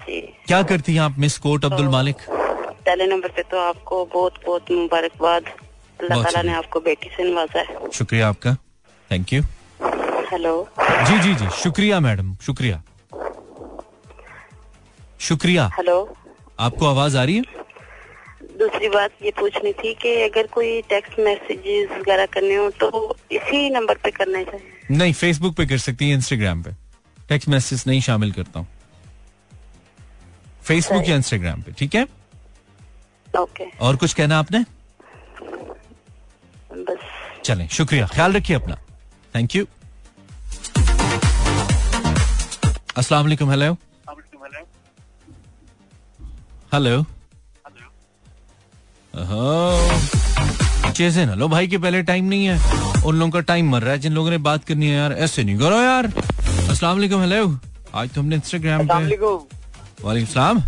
[0.00, 2.16] जी। क्या करती हैं आप मिस कोट अब्दुल मालिक?
[2.30, 5.44] पहले नंबर पे तो आपको बहुत बहुत मुबारकबाद।
[6.00, 8.56] अल्लाह ताला ने आपको बेटी से नवाजा है। शुक्रिया आपका।
[9.12, 9.42] थैंक यू
[10.32, 11.48] हेलो जी जी जी.
[11.62, 12.34] शुक्रिया मैडम.
[12.42, 12.82] शुक्रिया.
[15.20, 15.68] शुक्रिया.
[15.76, 15.96] हेलो
[16.60, 17.42] आपको आवाज़ आ रही है?
[18.58, 23.68] दूसरी बात ये पूछनी थी कि अगर कोई टेक्स्ट मैसेजेस वगैरह करने हो तो इसी
[23.70, 26.70] नंबर पे करना चाहिए। नहीं फेसबुक पे कर सकती है इंस्टाग्राम पे.
[27.28, 28.68] टेक्स्ट मैसेज नहीं शामिल करता हूँ।
[30.62, 32.06] फेसबुक या इंस्टाग्राम पे ठीक है?
[33.40, 34.64] ओके और कुछ कहना आपने?
[36.72, 36.98] बस।
[37.44, 38.06] चलें शुक्रिया.
[38.06, 38.76] ख्याल रखिए अपना।
[39.34, 39.66] थैंक यू
[42.96, 43.76] अस्सलाम वालेकुम हेलो
[46.72, 47.04] हेलो
[50.92, 52.58] चेजे ना लो भाई के पहले टाइम नहीं है
[53.06, 55.44] उन लोगों का टाइम मर रहा है जिन लोगों ने बात करनी है यार ऐसे
[55.44, 57.44] नहीं करो यार अस्सलाम वालेकुम हेलो
[57.94, 59.16] आज तो हमने इंस्टाग्राम पे
[60.04, 60.62] वालेकुम सलाम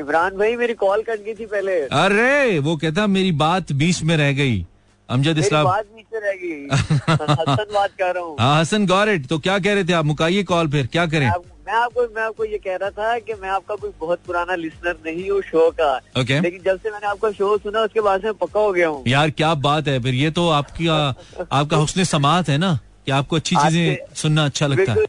[0.00, 4.16] इमरान भाई मेरी कॉल कट गई थी पहले अरे वो कहता मेरी बात बीच में
[4.16, 4.64] रह गई
[5.08, 6.66] अमजद इस्लाम। बात नीचे रह गई।
[7.10, 10.04] हसन बात कर रहा हूँ। हाँ हसन गौरेट तो क्या कह रहे थे आप?
[10.04, 11.26] मुकाइए कॉल फिर। क्या करें?
[11.26, 14.54] आप- मैं आपको मैं आपको ये कह रहा था कि मैं आपका कोई बहुत पुराना
[14.54, 18.20] लिसनर नहीं हूँ शो का। ओके लेकिन जब से मैंने आपका शो सुना उसके बाद
[18.22, 22.04] से पक्का हो गया हूँ। यार क्या बात है। फिर ये तो आपकी आपका हुसन
[22.04, 25.04] समात है ना कि आपको अच्छी चीज़ें सुनना अच्छा लगता है।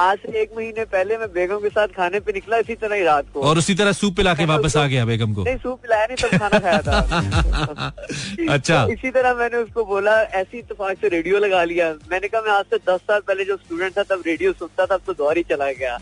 [0.00, 3.02] आज से एक महीने पहले मैं बेगम के साथ खाने पे निकला इसी तरह ही
[3.04, 5.80] रात को। और उसी तरह सूप पिला के वापस आ गया बेगम को। नहीं सूप
[5.82, 10.98] पिलाया नहीं तब खाना खाया था। अच्छा। तो इसी तरह मैंने उसको बोला ऐसी इतफाक
[11.00, 14.02] से रेडियो लगा लिया। मैंने कहा मैं आज से दस साल पहले जो स्टूडेंट था
[14.10, 15.94] तब रेडियो सुनता था अब तो दौर ही चला गया।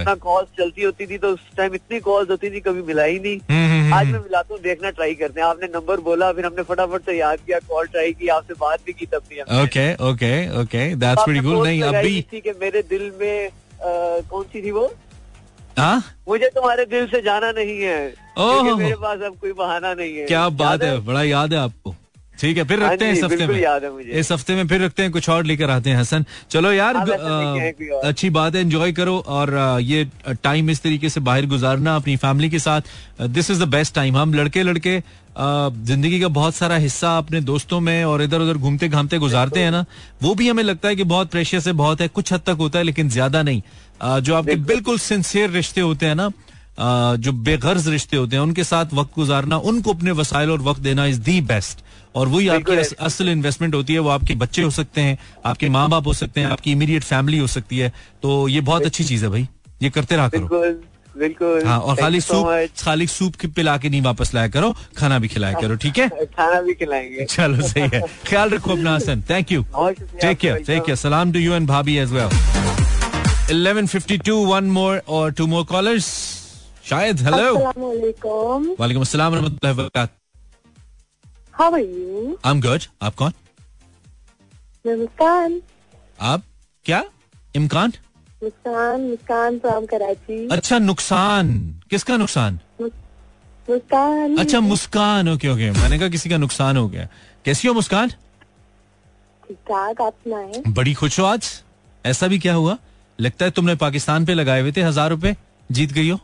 [0.00, 3.18] इतना कॉल्स चलती होती थी तो उस टाइम इतनी कॉल होती थी कभी मिला ही
[3.18, 6.30] नहीं। हम्म, हम्म, आज हम्म। मैं मिलाता हूँ देखना ट्राई करते हैं। आपने नंबर बोला
[6.32, 9.40] फिर हमने फटाफट से याद किया कॉल ट्राई की आपसे बात भी की तब भी
[9.62, 14.20] okay okay okay that's good नहीं अब लगाई भी थी कि मेरे दिल में अ,
[14.30, 14.92] कौन सी थी वो?
[15.78, 16.02] हाँ?
[16.28, 20.26] मुझे तुम्हारे दिल से जाना नहीं है ओह। मेरे पास अब कोई बहाना नहीं है।
[20.26, 21.94] क्या बात है बड़ा याद है आपको।
[22.40, 24.66] ठीक है फिर हाँ रखते हैं इस हफ़्ते में। याद है मुझे। इस हफ़्ते में
[24.68, 28.06] फिर रखते हैं कुछ और लेकर आते हैं हसन। चलो यार हाँ, कोई अ, और।
[28.08, 30.04] अच्छी बात है एंजॉय करो और ये
[30.42, 32.80] टाइम इस तरीके से बाहर गुजारना अपनी फैमिली के साथ।
[33.28, 35.02] This is the best time हम लड़के लड़के
[35.36, 39.70] ज़िंदगी का बहुत सारा हिस्सा अपने दोस्तों में और इधर उधर घूमते घामते गुजारते हैं
[39.70, 39.84] ना
[40.22, 42.78] वो भी हमें लगता है कि बहुत प्रेशियस है बहुत है कुछ हद तक होता
[42.78, 43.62] है लेकिन ज़्यादा नहीं।
[44.20, 46.30] जो आपके बिल्कुल सिंसियर रिश्ते होते हैं ना
[47.16, 51.06] जो बेगर्ज रिश्ते होते हैं उनके साथ वक्त गुजारना उनको अपने वसाइल और वक्त देना
[51.06, 54.70] इज़ दी बेस्ट और वही आपकी अस, असल इन्वेस्टमेंट होती है वो आपके बच्चे हो
[54.72, 58.46] सकते हैं आपके माँ बाप हो सकते हैं आपकी इमीडिएट फैमिली हो सकती है। तो
[58.48, 59.48] ये बहुत अच्छी चीज़ है भाई
[59.82, 62.46] ये करते रहा करो। बिल्कुल। हाँ और खाली सूप
[62.80, 66.08] खाली सूप के पिला के नहीं वापस लाया करो खाना भी खिलाया करो ठीक है?
[66.36, 69.22] खाना भी खिलाएँगे। चलो सही है। ख्याल रखो अपना Hasan.
[69.30, 69.64] Thank you
[70.20, 72.28] take care take care सलाम टू यू एंड भाभी एज वेल
[73.50, 76.06] 1152 वन मोर और टू मोर कॉलर्स
[76.90, 80.18] शायद हेलो वालेकुम अस्सलाम रहमतुल्लाहि व बरकातहू
[81.58, 83.32] how are you I am good आप कौन?
[84.86, 85.60] मैं मुस्कान
[86.20, 86.42] आप?
[86.86, 87.02] क्या?
[87.56, 87.92] इमकान?
[88.42, 91.48] मुस्कान मुस्कान फ्रॉम कराची। अच्छा नुकसान।
[91.90, 92.58] किसका नुकसान?
[92.80, 97.08] मुस्कान अच्छा मुस्कान। Okay okay. मैंने कहा किसी का नुकसान हो गया।
[97.44, 98.08] कैसी हो मुस्कान?
[99.48, 101.50] ठीक ठाक आप सुनाए। बड़ी खुश हो आज?
[102.04, 102.76] ऐसा भी क्या हुआ?
[103.18, 105.34] लगता है तुमने पाकिस्तान पे लगाए हुए थे हज़ार रुपए।
[105.70, 106.18] जीत गई हो?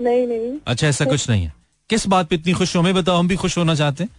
[0.00, 1.52] नहीं नहीं। अच्छा ऐसा कुछ नहीं है।
[1.90, 2.80] किस बात पे इतनी खुश हो?
[2.82, 4.10] हमें बताओ हम भी खुश होना चाहते हैं।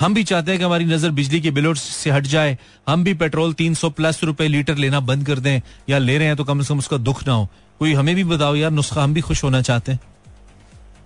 [0.00, 2.56] हम भी चाहते हैं कि हमारी नज़र बिजली के बिलों से हट जाए।
[2.88, 6.36] हम भी पेट्रोल 300 प्लस रुपए लीटर लेना बंद कर दें या ले रहे हैं
[6.36, 7.48] तो कम से कम उसका दुख ना हो।
[7.80, 10.00] कोई हमें भी बताओ यार नुस्खा हम भी खुश होना चाहते हैं।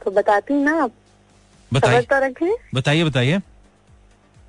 [0.04, 0.92] तो बताती हूँ ना आप।
[1.72, 3.38] बताइए। तो बताइए बताइए।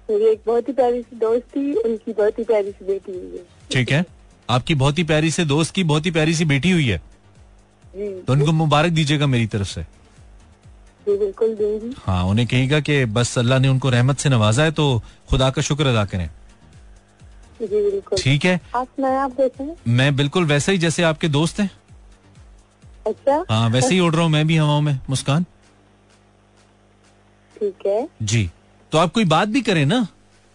[0.09, 3.37] मेरी एक बहुत ही प्यारी सी दोस्त थी उनकी बहुत ही प्यारी सी बेटी हुई
[3.37, 4.05] है। ठीक है।
[4.49, 7.01] आपकी बहुत ही प्यारी से दोस्त की बहुत ही प्यारी सी बेटी हुई है।
[7.95, 9.85] तो उनको मुबारक दीजिएगा मेरी तरफ़ से।
[11.07, 14.71] जी बिल्कुल दूँगी। हाँ उन्हें कहेगा कि बस अल्लाह ने उनको रहमत से नवाजा है
[14.71, 14.85] तो
[15.29, 16.29] खुदा का शुक्र अदा करें।
[17.61, 18.59] जी बिल्कुल। ठीक है?
[18.75, 21.69] आप सुनाए आप कैसे हैं मैं बिल्कुल वैसे ही जैसे आपके दोस्त हैं।
[23.07, 25.43] अच्छा। हाँ वैसे ही उड़ रहा हूँ मैं भी हवाओं में मुस्कान।
[27.55, 28.49] ठीक है। जी।
[28.91, 30.07] तो आप कोई बात भी करें ना?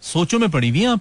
[0.03, 1.01] सोचो में पड़ी हुई आप?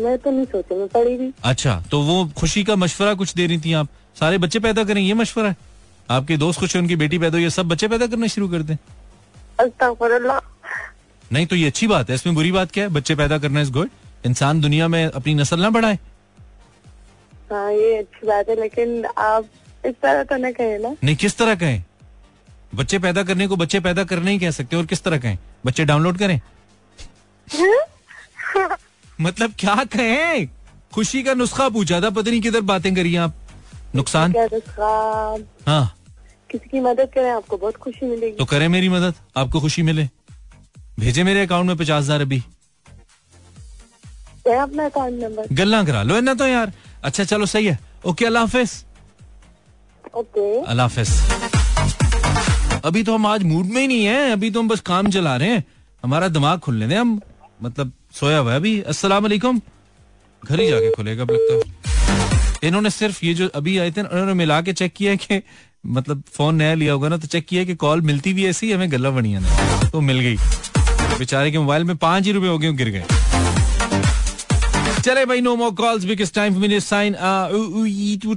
[0.00, 3.46] मैं तो नहीं सोचा मैं पढ़ी भी अच्छा तो वो खुशी का मशवरा कुछ दे
[3.46, 3.88] रही थी आप?
[4.16, 5.56] सारे बच्चे पैदा करें ये मशवरा है?
[6.10, 8.62] आपके दोस्त खुश है उनकी बेटी पैदा हुई है सब बच्चे पैदा करना शुरू कर
[8.62, 8.76] दें।
[11.32, 12.90] नहीं तो ये अच्छी बात है इसमें बुरी बात क्या है?
[12.90, 13.90] बच्चे पैदा करना इज़ गुड
[14.26, 15.98] इंसान दुनिया में अपनी नस्ल ना बढ़ाए।
[17.52, 19.44] हाँ ये अच्छी बात है लेकिन आप
[19.86, 21.84] इस तरह तो न कहे ना। नहीं किस तरह कहें?
[22.74, 25.38] बच्चे पैदा करने को बच्चे पैदा करने ही कह सकते हैं और किस तरह कहें?
[25.66, 26.40] बच्चे डाउनलोड करें।
[29.20, 30.48] मतलब क्या कहें?
[30.94, 33.34] खुशी का नुस्खा पूछा था पता नहीं किधर बातें करी आप।
[33.94, 34.32] नुकसान?
[34.52, 34.90] नुस्खा
[35.66, 35.94] हाँ।
[36.50, 40.08] किसी की मदद करें आपको बहुत खुशी मिलेगी। तो करें मेरी मदद आपको खुशी मिले।
[40.98, 42.42] भेजे मेरे अकाउंट में पचास हज़ार अभी।
[44.46, 46.72] है अपना अकाउंट नंबर गल्ला करा लो ना तो यार।
[47.04, 48.84] अच्छा चलो सही है। ओके अल्लाह हाफिज।
[50.16, 51.10] ओके अल्लाह हाफिज।
[52.84, 55.36] अभी तो हम आज मूड में ही नहीं है अभी तो हम बस काम चला
[55.36, 55.64] रहे हैं।
[56.02, 57.20] हमारा दिमाग खुलने दें हम
[57.62, 59.60] मतलब सोया हुआ है अभी। अस्सलाम वालेकुम
[60.42, 61.60] घर ही जाके खुलेगा अब लगता है।
[62.64, 65.42] इन्होंने सिर्फ़ ये जो अभी आए थे उन्होंने मिला के चेक किया कि
[65.86, 68.90] मतलब फ़ोन नया लिया होगा ना तो चेक किया कि कॉल मिलती भी ऐसी हमें
[68.92, 70.36] गला बढ़िया नहीं। तो मिल गई।
[71.18, 73.04] बेचारे के मोबाइल में पाँच ही रुपए हो गए गिर गए।
[75.00, 77.16] चले भाई no more calls because time minute sign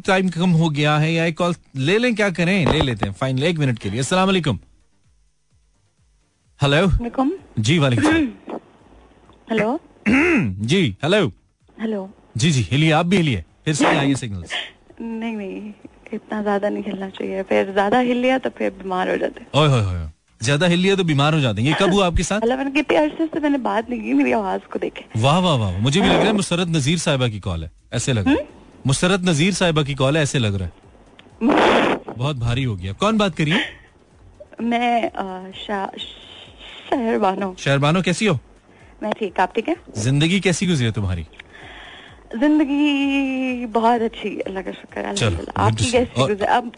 [0.08, 2.72] time कम हो गया है या कॉल ले लें क्या करें?
[2.72, 4.60] ले लेते हैं फाइन एक मिनट के लिए। अस्सलाम वालेकुम
[6.60, 8.16] हेलो वालेकुम जी वालेकुम
[9.52, 9.80] हेलो
[10.68, 11.28] जी हेलो
[11.78, 14.52] हेलो जी जी हिलिए आप भी हिलिए। फिर से आइए सिग्नल्स
[15.02, 15.72] नहीं नहीं
[16.14, 19.68] इतना ज़्यादा नहीं हिलना चाहिए। फिर ज़्यादा हिल लिया तो फिर बीमार हो जाते। ओए
[19.68, 20.08] होए होए
[20.42, 22.46] ज़्यादा हिलिए तो बीमार हो जाते हैं। ये कब हुआ आपके साथ?
[22.48, 25.78] मैंने कितने अरसे से मैंने बात नहीं की मेरी आवाज़ को देखे। वाह वाह वाह।
[25.80, 28.48] मुझे भी लग रहा है मुसरत नजीर साहिबा की कॉल है। ऐसे लग रहा है।
[28.88, 33.18] मुसरत नजीर साहिबा की कॉल है ऐसे लग रहा है। बहुत भारी हो गया। कौन
[33.18, 33.60] बात करिए
[34.62, 35.98] मैं अ, शा-
[36.90, 37.20] शहर
[37.60, 38.40] शहरबानो कैसी हो?
[39.04, 39.76] मैं ठीक आप ठीक है?
[39.98, 41.26] ज़िंदगी कैसी गुजरी है तुम्हारी?
[42.36, 45.92] ज़िंदगी बहुत अच्छी अल्लाह का शुक्र है आपकी.
[45.92, 46.72] कैसी अब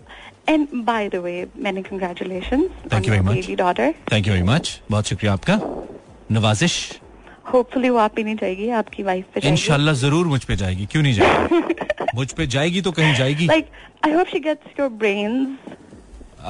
[0.49, 3.49] and by the way many congratulation Thank you very much.
[3.57, 5.59] Daughter thank you very much बहुत शुक्रिया आपका।
[6.31, 6.75] नवाजिश।
[7.53, 11.03] होपफुली वो आप ही नहीं जाएगी आपकी वाइफ पे इनशाला ज़रूर मुझ पे जाएगी। क्यों
[11.03, 11.63] नहीं जाएगी?
[12.15, 13.71] मुझ पे जाएगी तो कहीं जाएगी। Like
[14.07, 15.75] I hope she gets your brains.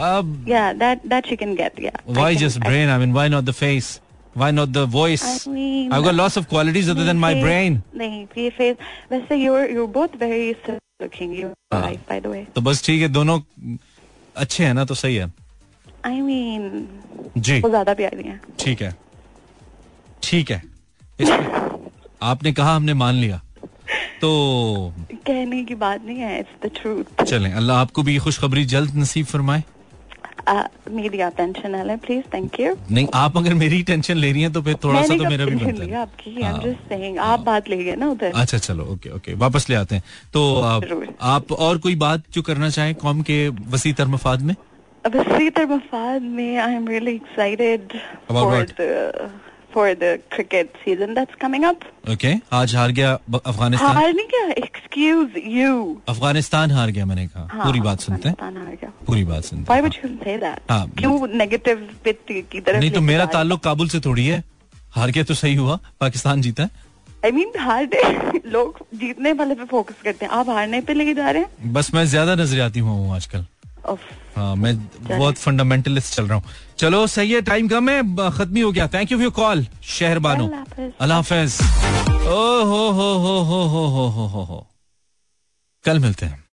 [0.10, 1.80] अब Yeah, that that she can get.
[1.86, 1.96] Yeah.
[2.06, 3.90] Why can- just I- I mean why not the face?
[4.36, 7.82] Why not the voice I mean, I've got lots of qualities other than my brain
[7.98, 8.78] नहीं, ये face.
[9.12, 10.56] वैसे you're you're both very
[11.02, 11.34] looking.
[11.34, 11.98] Your हाँ.
[12.10, 12.46] by the way.
[12.56, 13.40] तो बस ठीक है दोनों
[14.38, 15.32] अच्छे हैं ना तो सही है
[16.06, 16.88] I mean,
[17.38, 18.40] जी वो ज़्यादा प्यारी है.
[18.60, 18.96] ठीक है
[20.24, 20.62] ठीक है
[22.22, 23.42] आपने कहा हमने मान लिया
[24.22, 24.30] तो
[25.28, 26.44] कहने की बात नहीं है.
[26.44, 27.26] It's the truth.
[27.26, 29.79] चलें अल्लाह आपको भी खुशखबरी जल्द नसीब फरमाए Uh,
[30.92, 34.42] मेरी आप टेंशन ना लें प्लीज़ थैंक यू नहीं आप अगर मेरी टेंशन ले रही
[34.42, 37.18] हैं तो फिर थोड़ा सा तो मेरा भी बनता है। आपकी आई एम। जस्ट सेइंग
[37.20, 40.56] आप बात ले गए ना उधर। अच्छा चलो ओके ओके वापस ले आते हैं। तो
[40.62, 40.84] आप,
[41.22, 44.56] आप और कोई बात जो करना चाहें कॉम के वसी तर मफाद में?
[45.06, 47.94] अब इसी तरह मफाद में I am really excited
[48.30, 48.66] for
[49.74, 51.84] for the cricket season that's coming up.
[52.12, 53.12] Okay आज हार गया
[53.46, 54.48] अफ़गानिस्तान। हार नहीं क्या?
[54.66, 55.74] Excuse you.
[56.10, 58.36] अफ़गानिस्तान हार गया मैंने कहा। हाँ, पूरी बात सुनते हैं?
[58.42, 58.92] हार गया.
[59.08, 60.60] पूरी बात सुनते Why हैं। would you say that?
[60.72, 63.32] हाँ, क्यों नेगेटिव विद की तरफ़ नहीं तो मेरा हो?
[63.34, 64.44] ताल्लुक काबुल से थोड़ी है।
[64.96, 66.88] हार गया तो सही हुआ। पाकिस्तान जीता है।
[67.26, 68.02] I mean हार दे।
[68.50, 71.74] लोग जीतने वाले पे फोकस करते हैं। आप हारने पे लेके जा रहे हैं?
[71.74, 73.46] बस मैं ज़्यादा नजरियाती हुआ हूँ आजकल।
[74.36, 76.44] हाँ मैं बहुत फंडामेंटलिस्ट चल रहा हूँ।
[76.78, 78.02] चलो सही है टाइम कम है
[78.32, 80.50] खत्म ही हो गया। थैंक यू फॉर कॉल शहर बानो।
[81.02, 81.58] अल्लाह हाफिज।
[82.28, 84.68] ओ हो हो हो हो हो हो हो हो।
[85.86, 86.44] कल मिलते हैं।